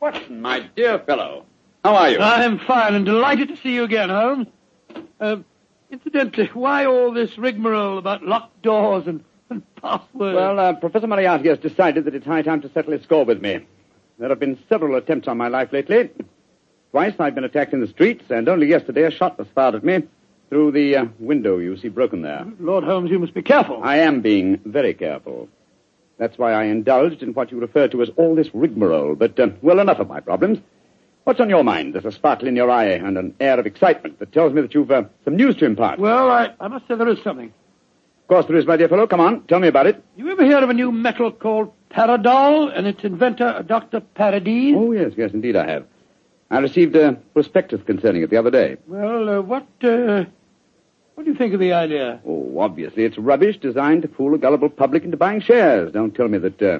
Watson, 0.00 0.42
my 0.42 0.68
dear 0.74 0.98
fellow. 0.98 1.46
How 1.84 1.94
are 1.94 2.10
you? 2.10 2.18
I'm 2.18 2.58
fine 2.58 2.96
and 2.96 3.06
delighted 3.06 3.50
to 3.50 3.56
see 3.58 3.72
you 3.72 3.84
again, 3.84 4.08
Holmes. 4.08 4.48
Uh, 5.20 5.36
incidentally, 5.92 6.50
why 6.52 6.86
all 6.86 7.12
this 7.12 7.38
rigmarole 7.38 7.98
about 7.98 8.24
locked 8.24 8.62
doors 8.62 9.06
and, 9.06 9.22
and 9.48 9.62
passwords? 9.76 10.10
well, 10.34 10.58
uh, 10.58 10.72
Professor 10.72 11.06
Moriarty 11.06 11.48
has 11.48 11.58
decided 11.58 12.04
that 12.06 12.14
it's 12.16 12.26
high 12.26 12.42
time 12.42 12.60
to 12.62 12.68
settle 12.72 12.94
his 12.94 13.04
score 13.04 13.24
with 13.24 13.40
me. 13.40 13.64
There 14.18 14.28
have 14.28 14.40
been 14.40 14.58
several 14.68 14.96
attempts 14.96 15.28
on 15.28 15.38
my 15.38 15.46
life 15.46 15.72
lately. 15.72 16.10
Twice 16.90 17.14
I've 17.20 17.36
been 17.36 17.44
attacked 17.44 17.72
in 17.72 17.80
the 17.80 17.86
streets, 17.86 18.24
and 18.28 18.48
only 18.48 18.66
yesterday 18.66 19.04
a 19.04 19.12
shot 19.12 19.38
was 19.38 19.46
fired 19.54 19.76
at 19.76 19.84
me 19.84 20.02
through 20.48 20.72
the 20.72 20.96
uh, 20.96 21.04
window 21.18 21.58
you 21.58 21.76
see 21.76 21.88
broken 21.88 22.22
there. 22.22 22.46
Lord 22.60 22.84
Holmes, 22.84 23.10
you 23.10 23.18
must 23.18 23.34
be 23.34 23.42
careful. 23.42 23.80
I 23.82 23.98
am 23.98 24.20
being 24.20 24.60
very 24.64 24.94
careful. 24.94 25.48
That's 26.18 26.38
why 26.38 26.52
I 26.52 26.64
indulged 26.64 27.22
in 27.22 27.34
what 27.34 27.50
you 27.50 27.60
refer 27.60 27.88
to 27.88 28.02
as 28.02 28.08
all 28.16 28.34
this 28.34 28.48
rigmarole. 28.54 29.16
But, 29.16 29.38
uh, 29.38 29.48
well, 29.60 29.80
enough 29.80 29.98
of 29.98 30.08
my 30.08 30.20
problems. 30.20 30.58
What's 31.24 31.40
on 31.40 31.50
your 31.50 31.64
mind? 31.64 31.94
There's 31.94 32.04
a 32.04 32.12
sparkle 32.12 32.48
in 32.48 32.56
your 32.56 32.70
eye 32.70 32.90
and 32.90 33.18
an 33.18 33.34
air 33.40 33.58
of 33.58 33.66
excitement 33.66 34.20
that 34.20 34.32
tells 34.32 34.52
me 34.52 34.62
that 34.62 34.72
you've 34.74 34.90
uh, 34.90 35.04
some 35.24 35.36
news 35.36 35.56
to 35.56 35.66
impart. 35.66 35.98
Well, 35.98 36.30
I, 36.30 36.54
I 36.60 36.68
must 36.68 36.86
say 36.86 36.94
there 36.94 37.08
is 37.08 37.20
something. 37.22 37.48
of 37.48 38.28
course 38.28 38.46
there 38.46 38.56
is, 38.56 38.64
my 38.64 38.76
dear 38.76 38.88
fellow. 38.88 39.08
Come 39.08 39.20
on, 39.20 39.42
tell 39.48 39.58
me 39.58 39.66
about 39.68 39.86
it. 39.86 40.02
You 40.16 40.30
ever 40.30 40.44
hear 40.44 40.58
of 40.58 40.70
a 40.70 40.74
new 40.74 40.92
metal 40.92 41.32
called 41.32 41.72
Paradol 41.90 42.72
and 42.72 42.86
its 42.86 43.02
inventor, 43.02 43.64
Dr. 43.66 44.00
Paradis? 44.00 44.74
Oh, 44.76 44.92
yes, 44.92 45.12
yes, 45.16 45.32
indeed 45.32 45.56
I 45.56 45.68
have. 45.68 45.86
I 46.48 46.58
received 46.60 46.94
a 46.94 47.14
prospectus 47.34 47.80
concerning 47.84 48.22
it 48.22 48.30
the 48.30 48.36
other 48.36 48.52
day. 48.52 48.76
Well, 48.86 49.28
uh, 49.28 49.40
what, 49.42 49.66
uh, 49.82 50.26
what 51.16 51.24
do 51.24 51.30
you 51.32 51.36
think 51.36 51.52
of 51.54 51.60
the 51.60 51.72
idea? 51.72 52.20
Oh, 52.24 52.58
obviously 52.60 53.04
it's 53.04 53.18
rubbish 53.18 53.58
designed 53.58 54.02
to 54.02 54.08
fool 54.08 54.34
a 54.34 54.38
gullible 54.38 54.68
public 54.70 55.02
into 55.02 55.16
buying 55.16 55.40
shares. 55.40 55.92
Don't 55.92 56.14
tell 56.14 56.28
me 56.28 56.38
that 56.38 56.62
uh, 56.62 56.78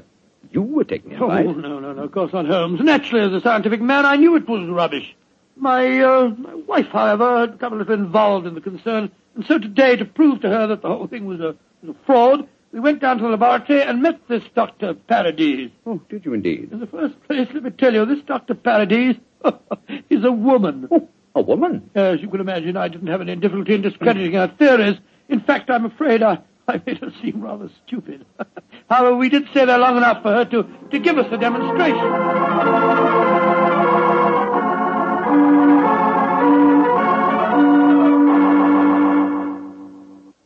you 0.53 0.63
were 0.63 0.85
taking 0.85 1.13
Oh, 1.21 1.29
advice. 1.31 1.47
no, 1.57 1.81
no, 1.81 1.93
no, 1.93 2.03
of 2.05 2.13
course 2.13 2.33
not, 2.33 2.47
Holmes. 2.47 2.81
Naturally, 2.81 3.25
as 3.27 3.33
a 3.33 3.41
scientific 3.41 3.81
man, 3.81 4.07
I 4.07 4.17
knew 4.17 4.37
it 4.37 4.49
was 4.49 4.69
rubbish. 4.69 5.17
My, 5.57 6.01
uh, 6.01 6.29
my 6.39 6.55
wife, 6.55 6.87
however, 6.93 7.41
had 7.41 7.53
become 7.53 7.73
a 7.73 7.77
little 7.77 7.95
involved 7.95 8.47
in 8.47 8.55
the 8.55 8.61
concern, 8.61 9.11
and 9.35 9.45
so 9.47 9.59
today, 9.59 9.97
to 9.97 10.05
prove 10.05 10.43
to 10.43 10.49
her 10.51 10.67
that 10.69 10.83
the 10.83 10.89
whole 10.89 11.07
thing 11.07 11.25
was 11.25 11.41
a, 11.41 11.57
was 11.83 11.91
a 11.91 12.05
fraud, 12.07 12.47
we 12.73 12.81
went 12.81 13.01
down 13.01 13.17
to 13.19 13.23
the 13.25 13.31
laboratory 13.31 13.81
and 13.83 14.03
met 14.03 14.21
this 14.29 14.43
Dr. 14.55 14.93
Paradis. 14.95 15.71
Oh, 15.87 16.01
did 16.11 16.27
you 16.27 16.35
indeed? 16.35 16.71
In 16.73 16.81
the 16.81 16.87
first 16.87 17.15
place, 17.27 17.49
let 17.55 17.63
me 17.63 17.71
tell 17.71 17.95
you, 17.95 18.05
this 18.05 18.23
Dr. 18.27 18.55
Paradis 18.55 19.17
is 20.11 20.25
a 20.25 20.33
woman. 20.33 20.89
Oh, 20.91 21.09
a 21.37 21.43
woman? 21.43 21.91
As 21.95 22.21
you 22.21 22.29
can 22.29 22.41
imagine, 22.41 22.77
I 22.77 22.89
didn't 22.89 23.09
have 23.09 23.21
any 23.21 23.37
difficulty 23.37 23.75
in 23.75 23.83
discrediting 23.83 24.33
her 24.33 24.49
theories. 24.59 24.97
In 25.29 25.41
fact, 25.41 25.71
I'm 25.71 25.85
afraid 25.85 26.23
I, 26.23 26.39
I 26.67 26.81
made 26.85 26.99
her 26.99 27.13
seem 27.23 27.43
rather 27.43 27.69
stupid. 27.87 28.25
However, 28.91 29.17
we 29.17 29.29
did 29.29 29.47
stay 29.51 29.67
there 29.67 29.79
long 29.79 29.97
enough 29.99 30.23
for 30.23 30.33
her 30.33 30.45
to, 30.47 30.67
to 30.91 30.99
give 30.99 31.19
us 31.19 31.27
a 31.31 31.37
demonstration. 31.37 32.07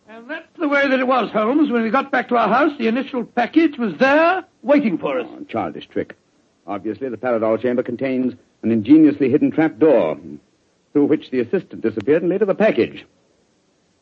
And 0.09 0.29
that's 0.29 0.59
the 0.59 0.69
way 0.69 0.89
that 0.89 0.99
it 0.99 1.07
was, 1.07 1.31
Holmes. 1.31 1.71
When 1.71 1.83
we 1.83 1.91
got 1.91 2.11
back 2.11 2.29
to 2.31 2.37
our 2.37 2.49
house, 2.49 2.77
the 2.79 2.89
initial 2.89 3.25
package 3.25 3.79
was 3.79 3.95
there, 3.99 4.45
waiting 4.63 4.99
for 4.99 5.21
us. 5.21 5.27
Oh, 5.31 5.45
childish 5.45 5.87
trick. 5.87 6.17
Obviously, 6.67 7.09
the 7.09 7.17
Paradol 7.17 7.61
chamber 7.63 7.85
contains 7.85 8.35
an 8.63 8.73
ingeniously 8.73 9.31
hidden 9.31 9.51
trap 9.53 9.79
door 9.79 10.19
through 10.93 11.07
which 11.07 11.31
the 11.31 11.41
assistant 11.41 11.83
disappeared 11.83 12.23
and 12.23 12.31
later 12.31 12.45
the 12.45 12.55
package. 12.55 13.05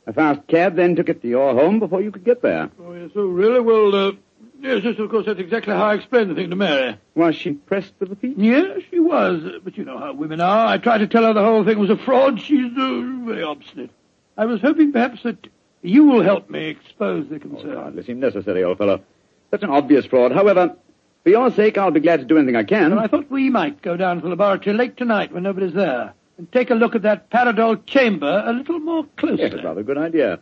A 0.07 0.13
fast 0.13 0.47
cab 0.49 0.75
then 0.75 0.97
took 0.97 1.09
it 1.09 1.21
to 1.23 1.29
your 1.29 1.53
home 1.55 1.79
before 1.81 2.01
you 2.01 2.11
could 2.11 2.25
get 2.25 2.41
there. 2.41 2.71
Oh, 2.83 2.95
yes, 2.95 3.11
oh, 3.15 3.27
really? 3.27 3.61
Well, 3.61 3.95
uh, 3.95 4.13
yes, 4.61 4.81
yes, 4.83 4.99
of 4.99 5.11
course, 5.11 5.27
that's 5.27 5.39
exactly 5.39 5.75
how 5.75 5.85
I 5.85 5.95
explained 5.97 6.31
the 6.31 6.35
thing 6.35 6.49
to 6.51 6.57
Mary. 6.57 6.97
Was 7.15 7.37
she 7.37 7.53
pressed 7.53 7.93
with 7.99 8.09
the 8.09 8.17
feet? 8.17 8.39
Yes, 8.39 8.81
she 8.91 9.01
was. 9.01 9.45
uh, 9.45 9.59
But 9.63 9.77
you 9.77 9.85
know 9.85 9.99
how 9.99 10.15
women 10.15 10.41
are. 10.41 10.67
I 10.67 10.79
tried 10.79 10.99
to 10.99 11.07
tell 11.07 11.25
her 11.25 11.35
the 11.35 11.45
whole 11.45 11.63
thing 11.65 11.79
was 11.79 11.91
a 11.91 11.97
fraud. 11.99 12.41
She's 12.41 12.73
uh, 12.73 13.03
very 13.27 13.43
obstinate. 13.43 13.91
I 14.39 14.47
was 14.47 14.63
hoping 14.63 14.93
perhaps 14.93 15.23
that 15.25 15.47
you 15.83 16.05
will 16.05 16.23
help 16.23 16.49
me 16.49 16.69
expose 16.69 17.29
the 17.29 17.37
Oh, 17.37 17.41
concern. 17.41 17.77
hardly 17.77 18.03
seem 18.03 18.19
necessary, 18.21 18.65
old 18.65 18.79
fellow. 18.79 19.03
Such 19.51 19.63
an 19.63 19.71
obvious 19.71 20.07
fraud. 20.07 20.33
However, 20.33 20.75
for 21.23 21.29
your 21.29 21.51
sake, 21.51 21.77
I'll 21.77 21.91
be 21.91 22.01
glad 22.01 22.21
to 22.21 22.25
do 22.27 22.39
anything 22.39 22.57
I 22.57 22.65
can. 22.65 22.95
Well, 22.95 23.05
I 23.05 23.09
thought 23.09 23.31
we 23.31 23.51
might 23.51 23.83
go 23.83 23.97
down 23.99 24.17
to 24.17 24.23
the 24.23 24.29
laboratory 24.31 24.75
late 24.75 24.97
tonight 24.97 25.33
when 25.33 25.43
nobody's 25.43 25.75
there 25.75 26.15
and 26.39 26.51
take 26.53 26.71
a 26.71 26.75
look 26.75 26.95
at 26.95 27.03
that 27.03 27.31
Paradol 27.31 27.85
chamber 27.87 28.43
a 28.47 28.53
little 28.53 28.79
more 28.79 29.05
closely. 29.17 29.51
Yes, 29.51 29.63
rather 29.63 29.83
good 29.83 29.99
idea. 29.99 30.39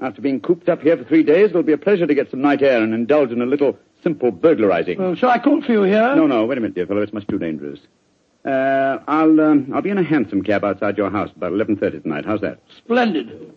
After 0.00 0.22
being 0.22 0.40
cooped 0.40 0.68
up 0.68 0.82
here 0.82 0.96
for 0.96 1.04
three 1.04 1.22
days, 1.22 1.50
it'll 1.50 1.62
be 1.62 1.72
a 1.72 1.78
pleasure 1.78 2.06
to 2.06 2.14
get 2.14 2.30
some 2.30 2.40
night 2.40 2.62
air 2.62 2.82
and 2.82 2.94
indulge 2.94 3.30
in 3.30 3.42
a 3.42 3.46
little 3.46 3.78
simple 4.02 4.30
burglarizing. 4.30 4.98
Well, 4.98 5.14
shall 5.14 5.30
I 5.30 5.38
call 5.38 5.62
for 5.62 5.72
you 5.72 5.82
here? 5.82 6.14
No, 6.16 6.26
no, 6.26 6.44
wait 6.46 6.58
a 6.58 6.60
minute, 6.60 6.74
dear 6.74 6.86
fellow. 6.86 7.00
It's 7.02 7.12
much 7.12 7.26
too 7.26 7.38
dangerous. 7.38 7.80
Uh, 8.44 8.98
I'll, 9.08 9.40
um, 9.40 9.70
I'll 9.74 9.82
be 9.82 9.90
in 9.90 9.98
a 9.98 10.02
hansom 10.02 10.42
cab 10.42 10.64
outside 10.64 10.98
your 10.98 11.10
house 11.10 11.30
about 11.34 11.52
11.30 11.52 12.02
tonight. 12.02 12.24
How's 12.26 12.40
that? 12.42 12.58
Splendid. 12.76 13.54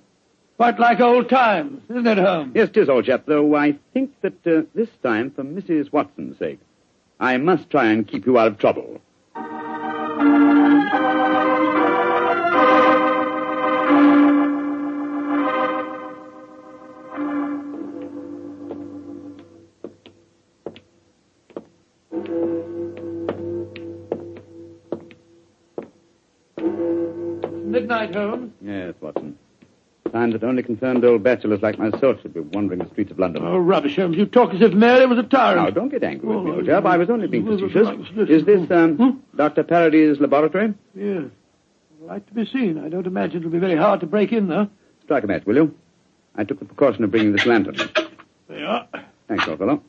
Quite 0.56 0.80
like 0.80 1.00
old 1.02 1.30
times, 1.30 1.82
isn't 1.90 2.08
it, 2.08 2.18
Holmes? 2.18 2.54
Yes, 2.56 2.70
'tis, 2.72 2.90
old 2.90 3.06
chap, 3.06 3.26
though 3.28 3.54
I 3.56 3.78
think 3.94 4.12
that 4.22 4.48
uh, 4.48 4.64
this 4.74 4.90
time, 5.04 5.30
for 5.32 5.44
Mrs. 5.44 5.92
Watson's 5.92 6.40
sake, 6.40 6.60
I 7.20 7.38
must 7.38 7.70
try 7.70 7.88
and 7.92 8.08
keep 8.08 8.26
you 8.26 8.40
out 8.40 8.48
of 8.48 8.58
trouble. 8.58 9.00
Time 30.68 30.80
that 30.80 30.86
only 30.88 31.02
confirmed 31.02 31.06
old 31.06 31.24
bachelors 31.24 31.62
like 31.62 31.80
myself 31.80 32.22
should 32.22 32.34
be 32.34 32.40
wandering 32.42 32.80
the 32.80 32.90
streets 32.90 33.12
of 33.12 33.20
London. 33.20 33.44
Oh, 33.46 33.58
rubbish, 33.58 33.96
Holmes. 33.96 34.18
You 34.18 34.26
talk 34.26 34.54
as 34.54 34.62
if 34.62 34.74
Mary 34.74 35.06
was 35.06 35.18
a 35.18 35.24
tyrant. 35.24 35.64
Now, 35.64 35.70
don't 35.70 35.90
get 35.90 36.04
angry 36.04 36.28
with 36.28 36.46
me, 36.46 36.52
Oh, 36.52 36.56
old 36.56 36.66
chap. 36.66 36.86
I 36.86 36.98
was 36.98 37.10
only 37.10 37.28
being 37.28 37.48
oh, 37.48 37.58
facetious. 37.58 37.88
oh, 38.18 38.24
Is 38.24 38.46
this, 38.46 38.70
um, 38.72 38.98
Hmm? 38.98 39.10
Dr. 39.38 39.64
Parady's 39.64 40.20
laboratory? 40.20 40.74
Yes. 40.96 41.24
Like 42.02 42.26
to 42.28 42.34
be 42.34 42.46
seen. 42.46 42.78
I 42.84 42.90
don't 42.90 43.08
imagine 43.08 43.38
it'll 43.40 43.52
be 43.52 43.60
very 43.60 43.76
hard 43.78 44.00
to 44.02 44.06
break 44.06 44.32
in, 44.32 44.48
though. 44.48 44.70
Strike 45.04 45.24
a 45.24 45.28
match, 45.28 45.46
will 45.46 45.56
you? 45.56 45.76
I 46.36 46.44
took 46.44 46.60
the 46.60 46.66
precaution 46.66 47.04
of 47.04 47.12
bringing 47.12 47.32
this 47.32 47.46
lantern. 47.46 47.76
There 48.48 48.60
you 48.60 48.66
are. 48.66 48.88
Thanks, 49.28 49.48
old 49.48 49.58
fellow. 49.60 49.82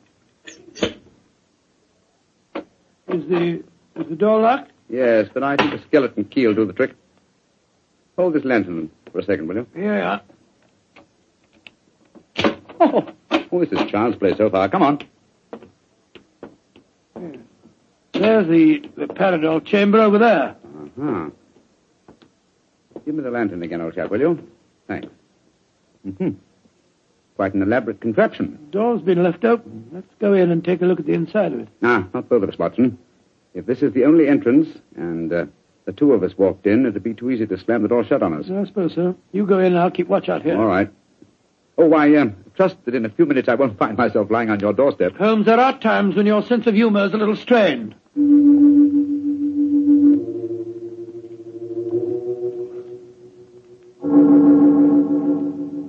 Is 3.07 3.25
the, 3.27 3.63
is 3.95 4.07
the 4.09 4.15
door 4.15 4.39
locked? 4.41 4.71
Yes, 4.89 5.27
but 5.33 5.43
I 5.43 5.55
think 5.55 5.73
a 5.73 5.81
skeleton 5.87 6.25
key 6.25 6.47
will 6.47 6.55
do 6.55 6.65
the 6.65 6.73
trick. 6.73 6.93
Hold 8.17 8.33
this 8.33 8.43
lantern 8.43 8.89
for 9.11 9.19
a 9.19 9.23
second, 9.23 9.47
will 9.47 9.55
you? 9.57 9.67
Here 9.75 9.97
you 9.97 10.03
are. 10.03 10.21
Oh, 12.81 13.05
oh 13.51 13.65
this 13.65 13.71
is 13.77 13.91
child's 13.91 14.17
play 14.17 14.35
so 14.37 14.49
far. 14.49 14.69
Come 14.69 14.83
on. 14.83 14.99
There's 18.13 18.47
the, 18.47 18.89
the 18.95 19.05
Paradol 19.07 19.65
chamber 19.65 19.99
over 19.99 20.17
there. 20.17 20.55
Uh-huh. 20.99 21.29
Give 23.05 23.15
me 23.15 23.23
the 23.23 23.31
lantern 23.31 23.63
again, 23.63 23.81
old 23.81 23.95
chap, 23.95 24.11
will 24.11 24.19
you? 24.19 24.47
Thanks. 24.87 25.07
Mm-hmm. 26.07 26.31
Quite 27.35 27.53
an 27.53 27.61
elaborate 27.61 28.01
contraption. 28.01 28.59
The 28.65 28.71
door's 28.71 29.01
been 29.01 29.23
left 29.23 29.45
open. 29.45 29.89
Let's 29.91 30.13
go 30.19 30.33
in 30.33 30.51
and 30.51 30.63
take 30.63 30.81
a 30.81 30.85
look 30.85 30.99
at 30.99 31.05
the 31.05 31.13
inside 31.13 31.53
of 31.53 31.59
it. 31.61 31.67
Ah, 31.83 32.07
not 32.13 32.29
both 32.29 32.43
of 32.43 32.49
us, 32.49 32.57
Watson. 32.57 32.97
If 33.53 33.65
this 33.65 33.81
is 33.81 33.93
the 33.93 34.05
only 34.05 34.27
entrance, 34.27 34.67
and 34.95 35.31
uh, 35.31 35.45
the 35.85 35.93
two 35.93 36.13
of 36.13 36.23
us 36.23 36.37
walked 36.37 36.67
in, 36.67 36.85
it'd 36.85 37.01
be 37.01 37.13
too 37.13 37.31
easy 37.31 37.47
to 37.47 37.57
slam 37.57 37.81
the 37.81 37.87
door 37.87 38.03
shut 38.03 38.21
on 38.21 38.33
us. 38.33 38.49
I 38.49 38.65
suppose 38.65 38.93
so. 38.93 39.15
You 39.31 39.45
go 39.45 39.59
in 39.59 39.67
and 39.67 39.79
I'll 39.79 39.91
keep 39.91 40.07
watch 40.07 40.29
out 40.29 40.43
here. 40.43 40.57
All 40.57 40.65
right. 40.67 40.91
Oh, 41.81 41.93
I 41.93 42.13
um, 42.17 42.35
trust 42.55 42.75
that 42.83 42.93
in 42.93 43.05
a 43.05 43.09
few 43.09 43.25
minutes 43.25 43.47
I 43.47 43.55
won't 43.55 43.79
find 43.79 43.97
myself 43.97 44.29
lying 44.29 44.49
on 44.49 44.59
your 44.59 44.73
doorstep. 44.73 45.15
Holmes, 45.15 45.45
there 45.45 45.61
are 45.61 45.79
times 45.79 46.13
when 46.13 46.25
your 46.25 46.43
sense 46.43 46.67
of 46.67 46.75
humor 46.75 47.05
is 47.05 47.13
a 47.13 47.17
little 47.17 47.37
strained. 47.37 47.95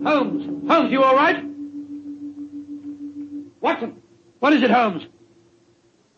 Holmes! 0.07 0.69
Holmes, 0.71 0.93
you 0.93 1.03
all 1.03 1.17
right? 1.17 1.45
Watson! 3.61 4.01
What 4.39 4.53
is 4.53 4.63
it, 4.63 4.71
Holmes? 4.71 5.05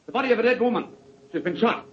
The 0.05 0.13
body 0.13 0.33
of 0.33 0.39
a 0.39 0.43
dead 0.43 0.61
woman. 0.61 0.89
She's 1.33 1.41
been 1.41 1.57
shot. 1.57 1.87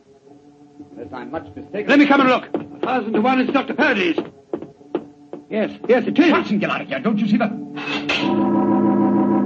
Unless 0.92 1.14
I'm 1.14 1.32
much 1.32 1.46
mistaken. 1.56 1.88
Let 1.88 2.00
me 2.00 2.08
come 2.08 2.20
and 2.20 2.30
look. 2.30 2.44
A 2.54 2.80
thousand 2.86 3.14
to 3.14 3.22
one 3.22 3.40
it's 3.40 3.54
Dr. 3.54 3.74
Parady's. 3.74 4.18
Yes, 5.50 5.72
yes, 5.88 6.06
it 6.06 6.20
is. 6.20 6.32
Watson, 6.32 6.60
get 6.60 6.70
out 6.70 6.82
of 6.82 6.88
here. 6.90 7.00
Don't 7.00 7.18
you 7.18 7.28
see 7.30 7.38
that? 7.38 7.69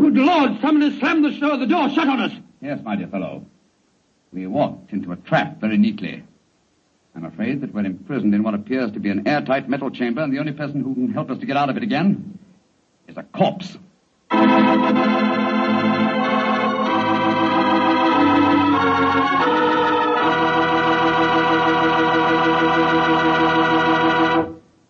Good 0.02 0.16
Lord, 0.16 0.60
someone 0.62 0.82
has 0.90 1.00
slammed 1.00 1.24
the, 1.26 1.32
door- 1.40 1.58
the 1.58 1.66
door 1.66 1.90
shut 1.90 2.08
on 2.08 2.20
us. 2.20 2.32
Yes, 2.62 2.80
my 2.84 2.96
dear 2.96 3.08
fellow. 3.08 3.46
We 4.32 4.48
walked 4.48 4.92
into 4.92 5.12
a 5.12 5.16
trap 5.16 5.62
very 5.62 5.78
neatly. 5.78 6.24
I'm 7.16 7.26
afraid 7.26 7.62
that 7.62 7.74
we're 7.74 7.86
imprisoned 7.86 8.34
in 8.34 8.44
what 8.44 8.54
appears 8.56 8.92
to 8.94 9.00
be 9.00 9.10
an 9.10 9.28
airtight 9.28 9.70
metal 9.70 9.92
chamber, 9.92 10.22
and 10.22 10.34
the 10.34 10.40
only 10.40 10.52
person 10.54 10.82
who 10.82 10.94
can 10.94 11.14
help 11.14 11.30
us 11.30 11.38
to 11.40 11.46
get 11.46 11.56
out 11.58 11.70
of 11.70 11.78
it 11.78 11.84
again 11.84 12.38
is 13.08 13.18
a 13.18 13.24
corpse. 13.24 13.78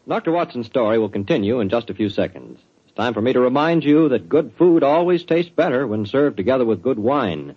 Dr. 0.07 0.31
Watson's 0.31 0.67
story 0.67 0.99
will 0.99 1.09
continue 1.09 1.59
in 1.59 1.69
just 1.69 1.89
a 1.89 1.93
few 1.93 2.09
seconds. 2.09 2.59
It's 2.93 2.99
time 2.99 3.15
for 3.15 3.23
me 3.23 3.33
to 3.33 3.39
remind 3.39 3.83
you 3.83 4.09
that 4.09 4.29
good 4.29 4.51
food 4.55 4.83
always 4.83 5.23
tastes 5.23 5.49
better 5.49 5.87
when 5.87 6.05
served 6.05 6.37
together 6.37 6.63
with 6.63 6.83
good 6.83 6.99
wine. 6.99 7.55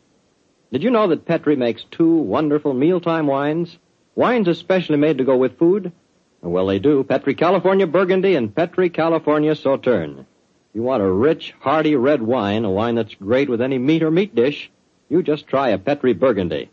Did 0.73 0.83
you 0.83 0.89
know 0.89 1.09
that 1.09 1.27
Petri 1.27 1.57
makes 1.57 1.85
two 1.91 2.11
wonderful 2.11 2.73
mealtime 2.73 3.27
wines? 3.27 3.77
Wines 4.15 4.49
especially 4.49 4.97
made 4.97 5.19
to 5.19 5.25
go 5.25 5.37
with 5.37 5.59
food? 5.59 5.93
Well, 6.41 6.65
they 6.65 6.79
do. 6.79 7.05
Petri 7.05 7.35
California 7.35 7.87
Burgundy 7.87 8.35
and 8.35 8.55
Petri 8.55 8.89
California 8.89 9.55
Sauterne. 9.55 10.25
You 10.73 10.83
want 10.83 11.03
a 11.03 11.13
rich, 11.13 11.53
hearty 11.61 11.97
red 11.97 12.23
wine, 12.23 12.65
a 12.65 12.71
wine 12.71 12.95
that's 12.95 13.15
great 13.17 13.51
with 13.51 13.61
any 13.61 13.77
meat 13.77 14.03
or 14.03 14.11
meat 14.11 14.35
dish, 14.35 14.71
you 15.11 15.23
just 15.23 15.47
try 15.47 15.69
a 15.69 15.77
Petri 15.77 16.15
Burgundy. 16.15 16.71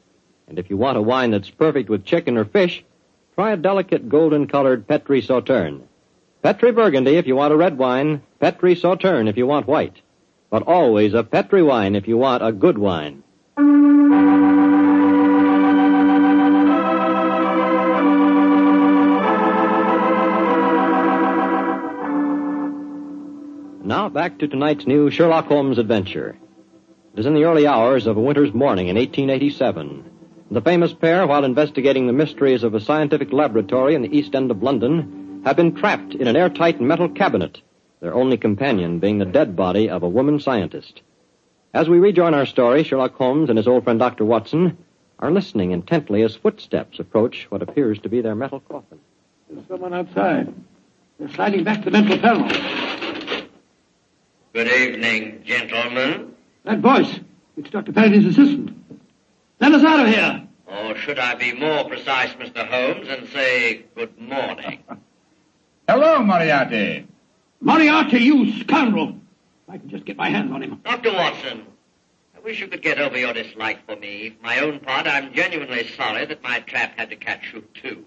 And 0.47 0.57
if 0.57 0.69
you 0.69 0.77
want 0.77 0.97
a 0.97 1.01
wine 1.01 1.31
that's 1.31 1.49
perfect 1.49 1.89
with 1.89 2.05
chicken 2.05 2.37
or 2.37 2.45
fish, 2.45 2.81
try 3.35 3.51
a 3.51 3.57
delicate 3.57 4.07
golden 4.07 4.47
colored 4.47 4.87
Petri 4.87 5.21
Sauterne. 5.21 5.81
Petri 6.43 6.73
Burgundy 6.73 7.15
if 7.15 7.25
you 7.25 7.37
want 7.37 7.53
a 7.53 7.55
red 7.55 7.77
wine, 7.77 8.21
Petri 8.41 8.75
Sauterne 8.75 9.29
if 9.29 9.37
you 9.37 9.47
want 9.47 9.65
white. 9.65 10.01
But 10.49 10.63
always 10.63 11.13
a 11.13 11.23
Petri 11.23 11.63
wine 11.63 11.95
if 11.95 12.05
you 12.05 12.17
want 12.17 12.45
a 12.45 12.51
good 12.51 12.77
wine. 12.77 13.23
Now 23.85 24.09
back 24.09 24.39
to 24.39 24.47
tonight's 24.49 24.85
new 24.85 25.09
Sherlock 25.09 25.45
Holmes 25.45 25.77
adventure. 25.77 26.37
It 27.13 27.19
is 27.21 27.25
in 27.25 27.35
the 27.35 27.45
early 27.45 27.67
hours 27.67 28.05
of 28.05 28.17
a 28.17 28.21
winter's 28.21 28.53
morning 28.53 28.89
in 28.89 28.97
1887. 28.97 30.11
The 30.51 30.61
famous 30.61 30.91
pair, 30.91 31.25
while 31.25 31.45
investigating 31.45 32.05
the 32.05 32.11
mysteries 32.11 32.63
of 32.63 32.73
a 32.73 32.81
scientific 32.81 33.31
laboratory 33.31 33.95
in 33.95 34.01
the 34.01 34.13
East 34.13 34.35
End 34.35 34.51
of 34.51 34.61
London, 34.61 35.22
have 35.43 35.55
been 35.55 35.75
trapped 35.75 36.15
in 36.15 36.27
an 36.27 36.35
airtight 36.35 36.79
metal 36.79 37.09
cabinet, 37.09 37.61
their 37.99 38.13
only 38.13 38.37
companion 38.37 38.99
being 38.99 39.17
the 39.17 39.25
dead 39.25 39.55
body 39.55 39.89
of 39.89 40.03
a 40.03 40.09
woman 40.09 40.39
scientist. 40.39 41.01
As 41.73 41.89
we 41.89 41.99
rejoin 41.99 42.33
our 42.33 42.45
story, 42.45 42.83
Sherlock 42.83 43.15
Holmes 43.15 43.49
and 43.49 43.57
his 43.57 43.67
old 43.67 43.83
friend 43.83 43.99
Dr. 43.99 44.25
Watson 44.25 44.77
are 45.19 45.31
listening 45.31 45.71
intently 45.71 46.21
as 46.21 46.35
footsteps 46.35 46.99
approach 46.99 47.47
what 47.49 47.61
appears 47.61 47.99
to 47.99 48.09
be 48.09 48.21
their 48.21 48.35
metal 48.35 48.59
coffin. 48.61 48.99
There's 49.49 49.67
someone 49.67 49.93
outside. 49.93 50.53
They're 51.19 51.29
sliding 51.29 51.63
back 51.63 51.83
the 51.83 51.91
metal 51.91 52.17
panel. 52.17 52.47
Good 54.53 54.67
evening, 54.67 55.41
gentlemen. 55.45 56.35
That 56.63 56.79
voice. 56.79 57.19
It's 57.57 57.69
Dr. 57.69 57.91
Parady's 57.91 58.25
assistant. 58.25 58.71
Let 59.59 59.73
us 59.73 59.83
out 59.83 60.07
of 60.07 60.13
here. 60.13 60.47
Or 60.67 60.95
should 60.95 61.19
I 61.19 61.35
be 61.35 61.53
more 61.53 61.85
precise, 61.85 62.33
Mr. 62.33 62.67
Holmes, 62.67 63.07
and 63.09 63.27
say 63.29 63.85
good 63.95 64.19
morning? 64.19 64.83
Hello, 65.87 66.23
Moriarty. 66.23 67.07
Moriarty, 67.59 68.19
you 68.19 68.59
scoundrel. 68.61 69.09
If 69.67 69.73
I 69.73 69.77
can 69.77 69.89
just 69.89 70.05
get 70.05 70.17
my 70.17 70.29
hands 70.29 70.51
on 70.51 70.61
him. 70.61 70.79
Dr. 70.83 71.11
Watson, 71.13 71.65
I 72.35 72.39
wish 72.39 72.59
you 72.59 72.67
could 72.67 72.81
get 72.81 72.99
over 72.99 73.17
your 73.17 73.33
dislike 73.33 73.85
for 73.85 73.95
me. 73.95 74.29
For 74.29 74.43
my 74.43 74.59
own 74.59 74.79
part, 74.79 75.07
I'm 75.07 75.33
genuinely 75.33 75.87
sorry 75.89 76.25
that 76.25 76.41
my 76.41 76.59
trap 76.61 76.97
had 76.97 77.09
to 77.09 77.15
catch 77.15 77.53
you, 77.53 77.63
too. 77.73 78.05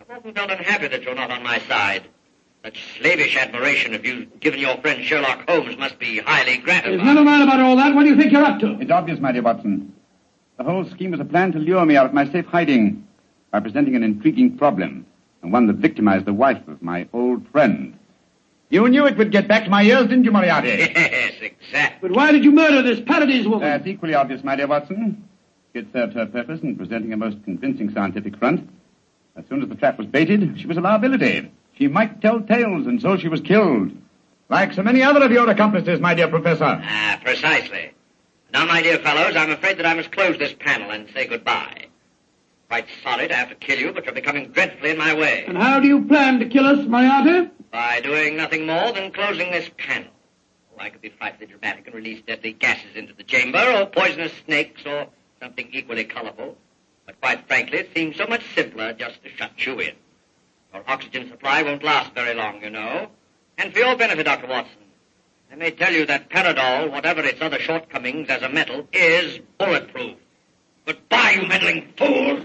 I've 0.00 0.18
often 0.18 0.34
felt 0.34 0.50
unhappy 0.50 0.88
that 0.88 1.02
you're 1.02 1.14
not 1.14 1.30
on 1.30 1.42
my 1.42 1.58
side. 1.60 2.04
That 2.62 2.74
slavish 2.98 3.36
admiration 3.36 3.94
of 3.94 4.06
you 4.06 4.26
given 4.40 4.60
your 4.60 4.76
friend 4.78 5.04
Sherlock 5.04 5.48
Holmes 5.48 5.76
must 5.76 5.98
be 5.98 6.18
highly 6.18 6.58
gratifying. 6.58 6.96
There's 6.96 7.06
never 7.06 7.24
mind 7.24 7.42
about 7.42 7.60
all 7.60 7.76
that. 7.76 7.94
What 7.94 8.04
do 8.04 8.08
you 8.08 8.16
think 8.16 8.32
you're 8.32 8.44
up 8.44 8.60
to? 8.60 8.80
It's 8.80 8.90
obvious, 8.90 9.20
my 9.20 9.32
dear 9.32 9.42
Watson. 9.42 9.92
The 10.56 10.64
whole 10.64 10.84
scheme 10.88 11.10
was 11.10 11.20
a 11.20 11.24
plan 11.24 11.52
to 11.52 11.58
lure 11.58 11.84
me 11.84 11.96
out 11.96 12.06
of 12.06 12.14
my 12.14 12.30
safe 12.30 12.46
hiding 12.46 13.06
by 13.50 13.60
presenting 13.60 13.96
an 13.96 14.02
intriguing 14.02 14.56
problem, 14.56 15.04
and 15.44 15.52
one 15.52 15.66
that 15.66 15.76
victimized 15.76 16.24
the 16.24 16.32
wife 16.32 16.66
of 16.66 16.82
my 16.82 17.06
old 17.12 17.46
friend. 17.48 17.96
You 18.70 18.88
knew 18.88 19.06
it 19.06 19.18
would 19.18 19.30
get 19.30 19.46
back 19.46 19.64
to 19.64 19.70
my 19.70 19.82
ears, 19.82 20.08
didn't 20.08 20.24
you, 20.24 20.32
Moriarty? 20.32 20.68
Yes, 20.94 21.34
exactly. 21.40 22.08
But 22.08 22.16
why 22.16 22.32
did 22.32 22.44
you 22.44 22.50
murder 22.50 22.82
this 22.82 23.00
Paradise 23.06 23.44
woman? 23.44 23.60
That's 23.68 23.86
equally 23.86 24.14
obvious, 24.14 24.42
my 24.42 24.56
dear 24.56 24.66
Watson. 24.66 25.28
It 25.74 25.86
served 25.92 26.14
her 26.14 26.26
purpose 26.26 26.60
in 26.62 26.76
presenting 26.76 27.12
a 27.12 27.16
most 27.16 27.36
convincing 27.44 27.92
scientific 27.92 28.38
front. 28.38 28.68
As 29.36 29.44
soon 29.48 29.62
as 29.62 29.68
the 29.68 29.74
trap 29.74 29.98
was 29.98 30.06
baited, 30.06 30.58
she 30.60 30.66
was 30.66 30.76
a 30.76 30.80
liability. 30.80 31.50
She 31.76 31.88
might 31.88 32.22
tell 32.22 32.40
tales, 32.40 32.86
and 32.86 33.00
so 33.02 33.18
she 33.18 33.28
was 33.28 33.40
killed. 33.40 33.92
Like 34.48 34.72
so 34.72 34.82
many 34.82 35.02
other 35.02 35.22
of 35.24 35.30
your 35.30 35.48
accomplices, 35.50 36.00
my 36.00 36.14
dear 36.14 36.28
Professor. 36.28 36.64
Ah, 36.82 37.20
precisely. 37.22 37.90
Now, 38.52 38.64
my 38.66 38.82
dear 38.82 38.98
fellows, 38.98 39.36
I'm 39.36 39.50
afraid 39.50 39.78
that 39.78 39.86
I 39.86 39.94
must 39.94 40.10
close 40.12 40.38
this 40.38 40.54
panel 40.58 40.90
and 40.90 41.08
say 41.12 41.26
goodbye. 41.26 41.83
Quite 42.68 42.86
sorry 43.02 43.28
to 43.28 43.34
have 43.34 43.50
to 43.50 43.54
kill 43.54 43.78
you, 43.78 43.92
but 43.92 44.04
you're 44.04 44.14
becoming 44.14 44.50
dreadfully 44.50 44.90
in 44.90 44.98
my 44.98 45.14
way. 45.14 45.44
And 45.46 45.56
how 45.56 45.80
do 45.80 45.86
you 45.86 46.04
plan 46.06 46.38
to 46.40 46.48
kill 46.48 46.66
us, 46.66 46.86
Moriarty? 46.86 47.50
By 47.70 48.00
doing 48.00 48.36
nothing 48.36 48.66
more 48.66 48.92
than 48.92 49.12
closing 49.12 49.50
this 49.50 49.70
panel. 49.76 50.08
Oh, 50.74 50.80
I 50.80 50.90
could 50.90 51.02
be 51.02 51.10
frightfully 51.10 51.46
dramatic 51.46 51.86
and 51.86 51.94
release 51.94 52.22
deadly 52.26 52.52
gases 52.52 52.96
into 52.96 53.12
the 53.12 53.22
chamber, 53.22 53.58
or 53.58 53.86
poisonous 53.86 54.32
snakes, 54.44 54.82
or 54.86 55.08
something 55.40 55.68
equally 55.72 56.04
colorful. 56.04 56.56
But 57.06 57.20
quite 57.20 57.46
frankly, 57.46 57.78
it 57.78 57.90
seems 57.94 58.16
so 58.16 58.26
much 58.26 58.42
simpler 58.54 58.92
just 58.92 59.22
to 59.22 59.30
shut 59.30 59.52
you 59.66 59.78
in. 59.80 59.94
Your 60.72 60.82
oxygen 60.88 61.28
supply 61.28 61.62
won't 61.62 61.84
last 61.84 62.14
very 62.14 62.34
long, 62.34 62.62
you 62.62 62.70
know. 62.70 63.08
And 63.58 63.72
for 63.72 63.78
your 63.78 63.96
benefit, 63.96 64.24
Dr. 64.24 64.48
Watson, 64.48 64.72
I 65.52 65.56
may 65.56 65.70
tell 65.70 65.92
you 65.92 66.06
that 66.06 66.30
Paradol, 66.30 66.90
whatever 66.90 67.20
its 67.22 67.40
other 67.40 67.60
shortcomings 67.60 68.28
as 68.28 68.42
a 68.42 68.48
metal, 68.48 68.88
is 68.92 69.38
bulletproof. 69.58 70.16
Goodbye, 70.86 71.38
you 71.40 71.46
meddling 71.46 71.92
fool! 71.96 72.44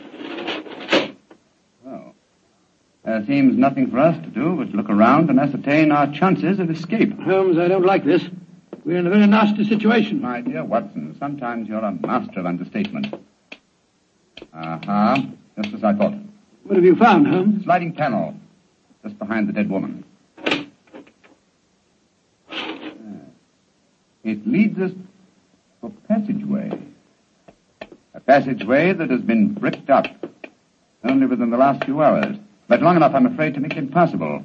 There 3.06 3.26
seems 3.26 3.58
nothing 3.58 3.90
for 3.90 4.00
us 4.00 4.16
to 4.24 4.30
do 4.30 4.56
but 4.56 4.70
look 4.76 4.90
around 4.90 5.30
and 5.30 5.40
ascertain 5.40 5.92
our 5.92 6.12
chances 6.12 6.60
of 6.60 6.70
escape. 6.70 7.18
Holmes, 7.22 7.58
I 7.58 7.68
don't 7.68 7.86
like 7.86 8.04
this. 8.04 8.24
We're 8.84 8.98
in 8.98 9.08
a 9.08 9.10
very 9.10 9.26
nasty 9.28 9.64
situation. 9.64 10.22
My 10.22 10.42
dear 10.42 10.64
Watson, 10.64 11.16
sometimes 11.20 11.68
you're 11.70 11.80
a 11.80 11.92
master 11.92 12.40
of 12.40 12.46
understatement. 12.46 13.14
Aha, 14.54 15.26
just 15.62 15.76
as 15.76 15.84
I 15.84 15.94
thought. 15.94 16.14
What 16.64 16.76
have 16.76 16.86
you 16.86 16.96
found, 16.96 17.28
Holmes? 17.28 17.64
Sliding 17.64 17.94
panel, 17.94 18.36
just 19.04 19.18
behind 19.18 19.48
the 19.48 19.54
dead 19.54 19.70
woman. 19.70 20.04
Uh, 20.38 20.64
it 24.24 24.46
leads 24.48 24.80
us 24.80 24.92
to 25.82 25.88
a 25.88 25.90
passageway. 26.08 26.72
A 28.14 28.20
passageway 28.20 28.94
that 28.94 29.10
has 29.10 29.22
been 29.22 29.54
bricked 29.54 29.90
up 29.90 30.08
only 31.04 31.26
within 31.26 31.50
the 31.50 31.58
last 31.58 31.84
few 31.86 32.02
hours, 32.02 32.38
but 32.69 32.82
long 32.82 32.95
enough, 32.95 33.13
I'm 33.13 33.25
afraid, 33.25 33.55
to 33.55 33.60
make 33.60 33.73
it 33.73 33.79
impossible. 33.79 34.43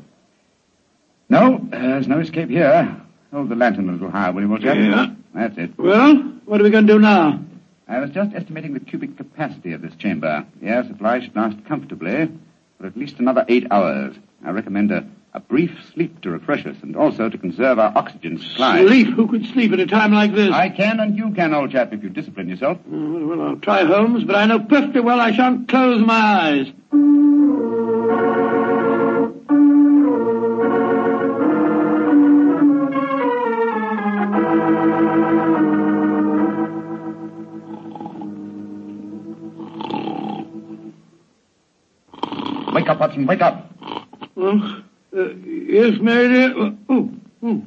No, 1.28 1.60
there's 1.70 2.08
no 2.08 2.18
escape 2.18 2.48
here. 2.50 3.00
Hold 3.32 3.48
the 3.48 3.54
lantern 3.54 3.88
a 3.88 3.92
little 3.92 4.10
higher, 4.10 4.32
will 4.32 4.42
you, 4.42 4.48
Walter? 4.48 4.74
Yeah. 4.74 5.14
That's 5.34 5.56
it. 5.58 5.78
Well, 5.78 6.16
what 6.44 6.60
are 6.60 6.64
we 6.64 6.70
going 6.70 6.87
to 6.87 6.92
do 6.94 6.98
now? 6.98 7.40
I 7.87 8.00
was 8.00 8.10
just 8.10 8.34
estimating 8.34 8.72
the 8.72 8.80
cubic 8.80 9.16
capacity 9.16 9.72
of 9.72 9.82
this 9.82 9.94
chamber. 9.96 10.46
The 10.60 10.68
air 10.68 10.84
supply 10.87 11.20
should 11.20 11.37
last 11.37 11.64
comfortably 11.66 12.30
for 12.78 12.87
at 12.87 12.96
least 12.96 13.18
another 13.18 13.44
eight 13.48 13.66
hours. 13.70 14.16
I 14.44 14.50
recommend 14.50 14.90
a, 14.90 15.06
a 15.34 15.40
brief 15.40 15.72
sleep 15.92 16.20
to 16.22 16.30
refresh 16.30 16.64
us 16.64 16.76
and 16.82 16.96
also 16.96 17.28
to 17.28 17.37
conserve 17.37 17.78
our 17.78 17.92
oxygen 17.96 18.38
supply. 18.38 18.87
Sleep? 18.87 19.08
Who 19.08 19.26
could 19.26 19.44
sleep 19.46 19.72
at 19.72 19.80
a 19.80 19.87
time 19.87 20.12
like 20.12 20.34
this? 20.34 20.52
I 20.52 20.70
can 20.70 21.00
and 21.00 21.16
you 21.16 21.32
can, 21.32 21.52
old 21.52 21.72
chap, 21.72 21.92
if 21.92 22.02
you 22.02 22.08
discipline 22.08 22.48
yourself. 22.48 22.78
Uh, 22.78 22.96
well, 22.96 23.42
I'll 23.42 23.56
try, 23.56 23.84
Holmes, 23.84 24.24
but 24.24 24.37
I 24.37 24.46
know 24.46 24.60
perfectly 24.60 25.00
well 25.00 25.20
I 25.20 25.32
shan't 25.32 25.68
close 25.68 26.00
my 26.00 26.14
eyes. 26.14 26.72
Watson, 43.14 43.27
wake 43.27 43.42
up. 43.42 43.70
Uh, 44.37 45.29
yes, 45.46 46.00
Mary 46.00 46.29
dear. 46.29 46.55
Oh, 46.57 46.77
oh, 46.88 47.12
oh, 47.42 47.62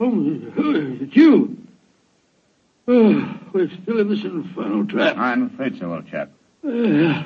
oh, 0.00 0.96
it's 1.00 1.14
you. 1.14 1.56
Oh, 2.88 3.38
we're 3.52 3.70
still 3.82 4.00
in 4.00 4.08
this 4.08 4.24
infernal 4.24 4.86
trap. 4.86 5.16
I'm 5.18 5.46
afraid 5.46 5.78
so, 5.78 5.92
old 5.92 6.06
chap. 6.08 6.30
Uh, 6.66 7.24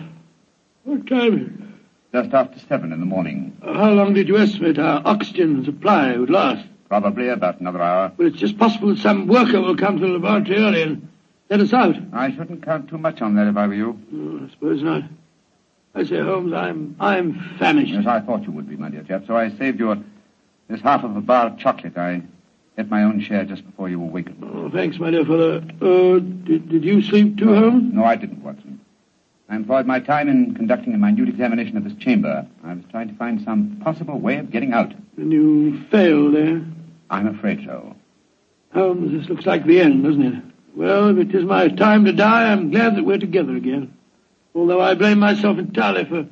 what 0.85 1.07
time 1.07 1.39
is 1.39 1.47
it? 1.47 1.65
Just 2.13 2.35
after 2.35 2.59
seven 2.69 2.93
in 2.93 3.01
the 3.01 3.07
morning. 3.07 3.57
How 3.63 3.91
long 3.91 4.15
did 4.15 4.29
you 4.29 4.39
estimate 4.39 4.79
our 4.79 5.03
oxygen 5.05 5.65
supply 5.65 6.17
would 6.17 6.31
last? 6.31 6.67
Probably 6.89 7.29
about 7.29 7.61
another 7.61 7.83
hour. 7.83 8.13
Well, 8.17 8.29
it's 8.29 8.39
just 8.39 8.59
possible 8.59 8.89
that 8.89 8.99
some 8.99 9.27
worker 9.27 9.61
will 9.61 9.77
come 9.77 10.01
to 10.01 10.07
the 10.07 10.13
laboratory 10.15 10.59
early 10.59 10.83
and 10.83 11.09
let 11.51 11.61
us 11.61 11.73
out. 11.73 11.97
I 12.13 12.33
shouldn't 12.33 12.65
count 12.65 12.89
too 12.89 12.99
much 12.99 13.21
on 13.21 13.35
that 13.35 13.47
if 13.47 13.57
I 13.57 13.67
were 13.67 13.75
you. 13.75 14.01
Oh, 14.13 14.47
I 14.47 14.51
suppose 14.51 14.83
not. 14.83 15.03
I 15.95 16.05
say, 16.05 16.21
Holmes, 16.21 16.53
I'm 16.53 16.97
I'm 17.01 17.57
famished. 17.59 17.93
Yes, 17.93 18.07
I 18.07 18.21
thought 18.21 18.45
you 18.45 18.53
would 18.53 18.69
be, 18.69 18.77
my 18.77 18.89
dear 18.89 19.03
chap, 19.03 19.25
so 19.27 19.37
I 19.37 19.51
saved 19.57 19.81
you 19.81 19.93
a, 19.93 20.03
this 20.69 20.81
half 20.81 21.03
of 21.05 21.17
a 21.17 21.21
bar 21.21 21.47
of 21.47 21.59
chocolate. 21.59 21.97
I 21.97 22.23
ate 22.77 22.89
my 22.89 23.03
own 23.03 23.21
share 23.21 23.45
just 23.45 23.65
before 23.67 23.89
you 23.89 24.01
awakened. 24.01 24.43
Oh, 24.43 24.71
thanks, 24.71 24.99
my 24.99 25.11
dear 25.11 25.25
fellow. 25.25 25.57
Uh, 25.57 26.21
did, 26.21 26.69
did 26.69 26.85
you 26.85 27.03
sleep 27.03 27.39
too, 27.39 27.55
Holmes? 27.55 27.93
No, 27.93 28.05
I 28.05 28.17
didn't, 28.17 28.43
Watson. 28.43 28.81
I 29.49 29.57
employed 29.57 29.87
my 29.87 29.99
time 29.99 30.29
in 30.29 30.55
conducting 30.55 30.95
a 30.95 30.99
minute 30.99 31.29
examination 31.29 31.77
of 31.79 31.85
this 31.85 31.95
chamber. 31.95 32.47
I 32.63 32.75
was 32.75 32.85
trying 32.91 33.09
to 33.09 33.15
find 33.15 33.41
some 33.43 33.81
possible 33.83 34.19
way 34.19 34.37
of 34.37 34.51
getting 34.51 34.75
out. 34.75 34.93
And 35.17 35.33
you 35.33 35.83
failed, 35.85 36.37
eh? 36.37 36.61
I'm 37.11 37.27
afraid 37.27 37.65
so. 37.65 37.97
Holmes, 38.75 39.11
this 39.19 39.29
looks 39.31 39.47
like 39.47 39.65
the 39.65 39.81
end, 39.81 40.05
doesn't 40.05 40.23
it? 40.23 40.45
Well, 40.75 41.09
if 41.09 41.17
it 41.17 41.35
is 41.35 41.45
my 41.45 41.69
time 41.69 42.05
to 42.05 42.13
die, 42.13 42.53
I'm 42.53 42.71
glad 42.71 42.95
that 42.97 43.05
we're 43.05 43.19
together 43.19 43.57
again. 43.57 43.97
Although 44.59 44.81
I 44.81 44.95
blame 44.95 45.21
myself 45.21 45.57
entirely 45.59 46.05
for, 46.05 46.27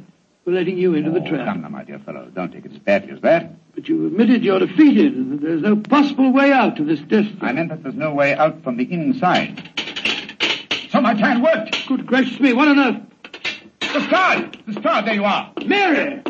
for 0.45 0.51
letting 0.51 0.77
you 0.77 0.95
into 0.95 1.11
the 1.13 1.21
Oh, 1.21 1.29
trap. 1.29 1.47
Come 1.47 1.63
now, 1.63 1.69
my 1.69 1.85
dear 1.85 2.01
fellow. 2.01 2.29
Don't 2.35 2.53
take 2.53 2.65
it 2.65 2.73
as 2.73 2.79
badly 2.79 3.13
as 3.13 3.21
that. 3.21 3.53
But 3.75 3.89
you've 3.89 4.13
admitted 4.13 4.43
you're 4.43 4.59
defeated 4.59 5.15
and 5.15 5.33
that 5.33 5.41
there's 5.43 5.63
no 5.63 5.77
possible 5.77 6.33
way 6.33 6.51
out 6.51 6.81
of 6.81 6.87
this 6.87 6.99
destiny. 7.01 7.39
I 7.41 7.53
meant 7.53 7.69
that 7.69 7.85
there's 7.85 7.95
no 7.95 8.13
way 8.13 8.35
out 8.35 8.65
from 8.65 8.79
the 8.79 8.93
inside. 8.93 9.63
So 10.91 11.01
my 11.01 11.15
plan 11.15 11.41
worked. 11.41 11.87
Good 11.87 12.05
gracious 12.07 12.41
me, 12.41 12.53
what 12.53 12.67
on 12.67 12.79
earth? 12.81 13.03
The 13.81 14.01
star! 14.09 14.51
The 14.67 14.73
star, 14.81 15.03
there 15.05 15.15
you 15.15 15.25
are. 15.25 15.53
Mary! 15.65 16.21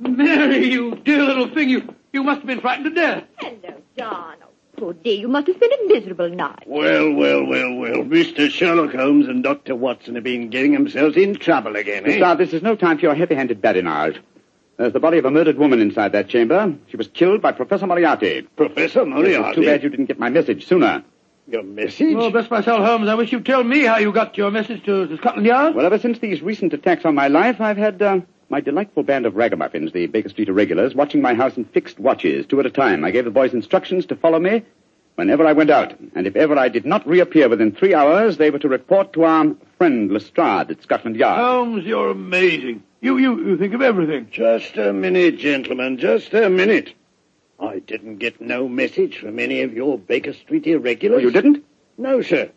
Mary, 0.00 0.66
you 0.72 0.96
dear 1.04 1.22
little 1.22 1.48
thing, 1.54 1.68
you, 1.68 1.94
you 2.12 2.24
must 2.24 2.38
have 2.40 2.46
been 2.48 2.60
frightened 2.60 2.86
to 2.86 2.90
death. 3.00 3.24
Hello, 3.36 3.80
John. 3.96 4.36
Oh, 4.82 4.86
poor 4.86 4.94
dear, 4.94 5.14
you 5.14 5.28
must 5.28 5.46
have 5.46 5.54
spent 5.54 5.72
a 5.72 5.84
miserable 5.86 6.28
night. 6.28 6.64
Well, 6.66 7.12
well, 7.12 7.46
well, 7.46 7.72
well. 7.76 7.98
Mr. 7.98 8.50
Sherlock 8.50 8.92
Holmes 8.92 9.28
and 9.28 9.40
Dr. 9.40 9.76
Watson 9.76 10.16
have 10.16 10.24
been 10.24 10.50
getting 10.50 10.72
themselves 10.72 11.16
in 11.16 11.36
trouble 11.36 11.76
again, 11.76 12.04
eh? 12.04 12.18
Lestrade, 12.18 12.38
this 12.38 12.52
is 12.52 12.62
no 12.62 12.74
time 12.74 12.98
for 12.98 13.02
your 13.02 13.14
heavy-handed 13.14 13.62
badinage. 13.62 14.20
There's 14.78 14.92
the 14.92 14.98
body 14.98 15.18
of 15.18 15.24
a 15.24 15.30
murdered 15.30 15.56
woman 15.56 15.80
inside 15.80 16.10
that 16.12 16.28
chamber. 16.28 16.74
She 16.88 16.96
was 16.96 17.06
killed 17.06 17.40
by 17.40 17.52
Professor 17.52 17.86
Moriarty. 17.86 18.42
Professor 18.56 19.06
Moriarty? 19.06 19.48
It's 19.50 19.56
too 19.56 19.64
bad 19.64 19.84
you 19.84 19.88
didn't 19.88 20.06
get 20.06 20.18
my 20.18 20.30
message 20.30 20.66
sooner. 20.66 21.04
Your 21.46 21.62
message? 21.62 22.16
Oh, 22.16 22.30
bless 22.30 22.50
my 22.50 22.62
soul, 22.62 22.84
Holmes, 22.84 23.08
I 23.08 23.14
wish 23.14 23.30
you'd 23.30 23.46
tell 23.46 23.62
me 23.62 23.84
how 23.84 23.98
you 23.98 24.10
got 24.10 24.36
your 24.36 24.50
message 24.50 24.84
to, 24.86 25.06
to 25.06 25.16
Scotland 25.18 25.46
Yard. 25.46 25.76
Well, 25.76 25.86
ever 25.86 26.00
since 26.00 26.18
these 26.18 26.42
recent 26.42 26.72
attacks 26.72 27.04
on 27.04 27.14
my 27.14 27.28
life, 27.28 27.60
I've 27.60 27.76
had 27.76 28.02
uh, 28.02 28.20
my 28.52 28.60
delightful 28.60 29.02
band 29.02 29.24
of 29.24 29.34
ragamuffins, 29.34 29.92
the 29.92 30.06
Baker 30.06 30.28
Street 30.28 30.50
Irregulars, 30.50 30.94
watching 30.94 31.22
my 31.22 31.32
house 31.32 31.56
in 31.56 31.64
fixed 31.64 31.98
watches, 31.98 32.44
two 32.44 32.60
at 32.60 32.66
a 32.66 32.70
time. 32.70 33.02
I 33.02 33.10
gave 33.10 33.24
the 33.24 33.30
boys 33.30 33.54
instructions 33.54 34.04
to 34.06 34.14
follow 34.14 34.38
me 34.38 34.62
whenever 35.14 35.46
I 35.46 35.54
went 35.54 35.70
out. 35.70 35.98
And 36.14 36.26
if 36.26 36.36
ever 36.36 36.58
I 36.58 36.68
did 36.68 36.84
not 36.84 37.06
reappear 37.06 37.48
within 37.48 37.72
three 37.72 37.94
hours, 37.94 38.36
they 38.36 38.50
were 38.50 38.58
to 38.58 38.68
report 38.68 39.14
to 39.14 39.24
our 39.24 39.56
friend 39.78 40.12
Lestrade 40.12 40.70
at 40.70 40.82
Scotland 40.82 41.16
Yard. 41.16 41.38
Holmes, 41.38 41.86
you're 41.86 42.10
amazing. 42.10 42.82
You, 43.00 43.16
you, 43.16 43.42
you 43.42 43.56
think 43.56 43.72
of 43.72 43.80
everything. 43.80 44.28
Just 44.30 44.76
a 44.76 44.92
minute, 44.92 45.38
gentlemen, 45.38 45.96
just 45.96 46.34
a 46.34 46.50
minute. 46.50 46.92
I 47.58 47.78
didn't 47.78 48.18
get 48.18 48.38
no 48.38 48.68
message 48.68 49.18
from 49.18 49.38
any 49.38 49.62
of 49.62 49.72
your 49.72 49.96
Baker 49.96 50.34
Street 50.34 50.66
irregulars. 50.66 51.20
Oh, 51.20 51.22
you 51.22 51.30
didn't? 51.30 51.64
No, 51.96 52.20
sir. 52.20 52.50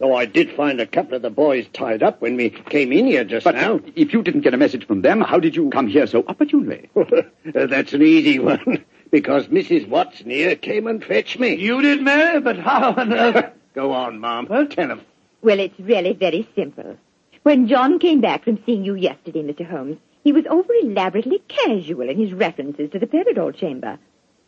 Though 0.00 0.14
I 0.16 0.24
did 0.24 0.50
find 0.56 0.80
a 0.80 0.86
couple 0.86 1.14
of 1.14 1.20
the 1.20 1.28
boys 1.28 1.66
tied 1.74 2.02
up 2.02 2.22
when 2.22 2.36
we 2.36 2.48
came 2.48 2.90
in 2.90 3.06
here 3.06 3.22
just 3.22 3.44
But 3.44 3.54
now. 3.54 3.80
if 3.94 4.14
you 4.14 4.22
didn't 4.22 4.40
get 4.40 4.54
a 4.54 4.56
message 4.56 4.86
from 4.86 5.02
them, 5.02 5.20
how 5.20 5.38
did 5.38 5.54
you 5.54 5.68
come 5.68 5.88
here 5.88 6.06
so 6.06 6.24
opportunely? 6.26 6.88
That's 7.44 7.92
an 7.92 8.02
easy 8.02 8.38
one. 8.38 8.82
Because 9.10 9.48
Mrs. 9.48 9.88
Watson 9.88 10.30
here 10.30 10.56
came 10.56 10.86
and 10.86 11.04
fetched 11.04 11.38
me. 11.38 11.54
You 11.56 11.82
did, 11.82 12.00
Mary, 12.00 12.40
but 12.40 12.58
how 12.58 12.94
on 12.94 13.12
earth? 13.12 13.52
Go 13.74 13.92
on, 13.92 14.20
Mom. 14.20 14.46
Tell 14.46 14.90
him. 14.90 15.02
Well, 15.42 15.60
it's 15.60 15.78
really 15.78 16.14
very 16.14 16.48
simple. 16.54 16.96
When 17.42 17.68
John 17.68 17.98
came 17.98 18.20
back 18.22 18.44
from 18.44 18.58
seeing 18.64 18.84
you 18.84 18.94
yesterday, 18.94 19.42
Mr. 19.42 19.68
Holmes, 19.68 19.98
He 20.24 20.32
was 20.32 20.44
over 20.50 20.72
elaborately 20.82 21.42
casual 21.48 22.08
in 22.08 22.18
his 22.18 22.32
references 22.32 22.90
to 22.90 22.98
the 22.98 23.06
Paradol 23.06 23.54
chamber. 23.54 23.98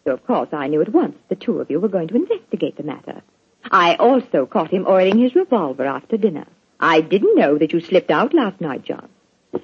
So, 0.04 0.12
of 0.12 0.26
course, 0.26 0.48
I 0.52 0.68
knew 0.68 0.80
at 0.80 0.90
once 0.92 1.16
the 1.28 1.36
two 1.36 1.60
of 1.60 1.70
you 1.70 1.78
were 1.80 1.88
going 1.88 2.08
to 2.08 2.16
investigate 2.16 2.76
the 2.76 2.82
matter. 2.82 3.22
I 3.70 3.94
also 3.96 4.46
caught 4.46 4.70
him 4.70 4.86
oiling 4.86 5.18
his 5.18 5.34
revolver 5.34 5.86
after 5.86 6.16
dinner. 6.16 6.46
I 6.80 7.00
didn't 7.00 7.36
know 7.36 7.58
that 7.58 7.72
you 7.72 7.80
slipped 7.80 8.10
out 8.10 8.34
last 8.34 8.60
night, 8.60 8.84
John. 8.84 9.08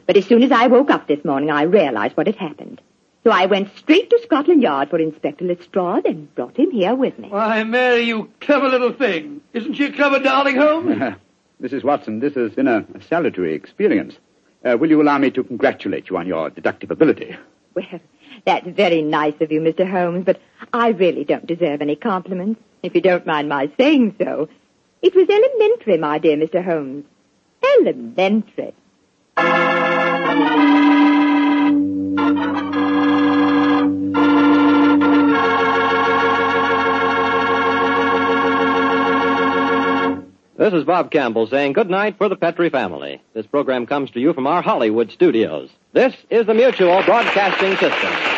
But 0.06 0.16
as 0.16 0.26
soon 0.26 0.42
as 0.42 0.52
I 0.52 0.66
woke 0.66 0.90
up 0.90 1.08
this 1.08 1.24
morning, 1.24 1.50
I 1.50 1.62
realized 1.62 2.16
what 2.16 2.26
had 2.26 2.37
happened. 2.37 2.80
So 3.24 3.30
I 3.30 3.46
went 3.46 3.76
straight 3.76 4.08
to 4.11 4.20
Scotland 4.22 4.62
Yard 4.62 4.90
for 4.90 4.98
Inspector 4.98 5.44
Lestrade 5.44 6.06
and 6.06 6.34
brought 6.34 6.56
him 6.56 6.70
here 6.70 6.94
with 6.94 7.18
me. 7.18 7.28
Why, 7.28 7.64
Mary, 7.64 8.02
you 8.02 8.30
clever 8.40 8.68
little 8.68 8.92
thing. 8.92 9.40
Isn't 9.52 9.74
she 9.74 9.87
a 9.87 9.92
clever 9.92 10.20
darling, 10.20 10.56
Holmes? 10.56 11.16
Mrs. 11.62 11.82
Watson, 11.82 12.20
this 12.20 12.34
has 12.34 12.52
been 12.52 12.68
a, 12.68 12.87
a 12.94 13.02
salutary 13.02 13.54
experience. 13.54 14.16
Uh, 14.64 14.76
will 14.78 14.88
you 14.88 15.02
allow 15.02 15.18
me 15.18 15.30
to 15.30 15.42
congratulate 15.42 16.08
you 16.08 16.16
on 16.16 16.26
your 16.26 16.50
deductive 16.50 16.90
ability? 16.90 17.37
Well, 17.74 18.00
that's 18.48 18.66
very 18.66 19.02
nice 19.02 19.34
of 19.42 19.52
you, 19.52 19.61
Mr. 19.61 19.87
Holmes, 19.88 20.24
but 20.24 20.40
I 20.72 20.88
really 20.88 21.24
don't 21.24 21.46
deserve 21.46 21.82
any 21.82 21.96
compliments, 21.96 22.58
if 22.82 22.94
you 22.94 23.02
don't 23.02 23.26
mind 23.26 23.46
my 23.50 23.70
saying 23.78 24.16
so. 24.18 24.48
It 25.02 25.14
was 25.14 25.28
elementary, 25.28 25.98
my 25.98 26.16
dear 26.16 26.38
Mr. 26.38 26.64
Holmes. 26.64 27.04
Elementary. 27.78 28.72
This 40.56 40.72
is 40.72 40.84
Bob 40.84 41.11
Campbell 41.11 41.46
saying 41.48 41.74
good 41.74 41.90
night 41.90 42.16
for 42.16 42.30
the 42.30 42.37
Petri 42.37 42.70
family. 42.70 43.20
This 43.34 43.46
program 43.46 43.87
comes 43.87 44.11
to 44.12 44.20
you 44.20 44.32
from 44.32 44.46
our 44.46 44.62
Hollywood 44.62 45.12
studios. 45.12 45.68
This 45.92 46.14
is 46.30 46.46
the 46.46 46.54
Mutual 46.54 47.02
Broadcasting 47.04 47.76
System. 47.76 48.38